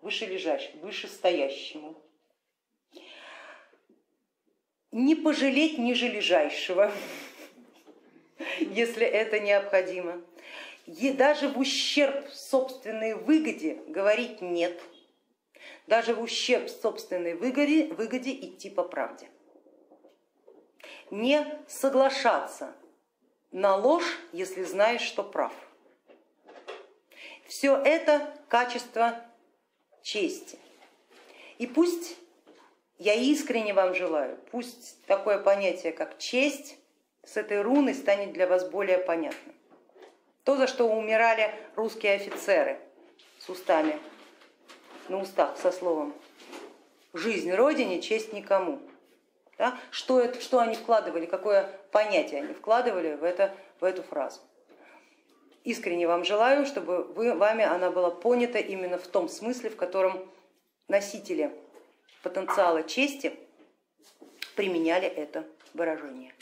вышележащему, 0.00 0.80
вышестоящему, 0.80 1.94
не 4.92 5.14
пожалеть 5.14 5.76
нижележащего, 5.76 6.90
если 8.60 9.06
это 9.06 9.40
необходимо. 9.40 10.22
И 10.86 11.12
даже 11.12 11.50
в 11.50 11.58
ущерб 11.58 12.30
собственной 12.30 13.12
выгоде 13.12 13.74
говорить 13.88 14.40
нет, 14.40 14.80
даже 15.86 16.14
в 16.14 16.22
ущерб 16.22 16.70
собственной 16.70 17.34
выгоде, 17.34 17.88
выгоде 17.88 18.32
идти 18.32 18.70
по 18.70 18.84
правде. 18.84 19.28
Не 21.10 21.46
соглашаться 21.68 22.74
на 23.56 23.74
ложь, 23.74 24.18
если 24.34 24.64
знаешь, 24.64 25.00
что 25.00 25.22
прав. 25.22 25.52
Все 27.46 27.74
это 27.74 28.34
качество 28.48 29.18
чести. 30.02 30.58
И 31.56 31.66
пусть 31.66 32.18
я 32.98 33.14
искренне 33.14 33.72
вам 33.72 33.94
желаю, 33.94 34.38
пусть 34.50 35.02
такое 35.06 35.38
понятие, 35.38 35.92
как 35.92 36.18
честь, 36.18 36.76
с 37.24 37.38
этой 37.38 37.62
руной 37.62 37.94
станет 37.94 38.34
для 38.34 38.46
вас 38.46 38.68
более 38.68 38.98
понятным. 38.98 39.54
То, 40.44 40.56
за 40.56 40.66
что 40.66 40.84
умирали 40.84 41.54
русские 41.76 42.12
офицеры 42.12 42.78
с 43.38 43.48
устами, 43.48 43.98
на 45.08 45.18
устах 45.18 45.56
со 45.56 45.72
словом 45.72 46.14
жизнь 47.14 47.50
Родине, 47.50 48.02
честь 48.02 48.34
никому. 48.34 48.82
Да? 49.58 49.78
Что, 49.90 50.20
это, 50.20 50.40
что 50.40 50.58
они 50.58 50.74
вкладывали, 50.74 51.26
какое 51.26 51.70
понятие 51.90 52.42
они 52.42 52.52
вкладывали 52.52 53.14
в, 53.14 53.24
это, 53.24 53.54
в 53.80 53.84
эту 53.84 54.02
фразу. 54.02 54.40
Искренне 55.64 56.06
вам 56.06 56.24
желаю, 56.24 56.66
чтобы 56.66 57.04
вы, 57.04 57.34
вами 57.34 57.64
она 57.64 57.90
была 57.90 58.10
понята 58.10 58.58
именно 58.58 58.98
в 58.98 59.06
том 59.06 59.28
смысле, 59.28 59.70
в 59.70 59.76
котором 59.76 60.30
носители 60.88 61.50
потенциала 62.22 62.82
чести 62.82 63.34
применяли 64.54 65.08
это 65.08 65.44
выражение. 65.74 66.35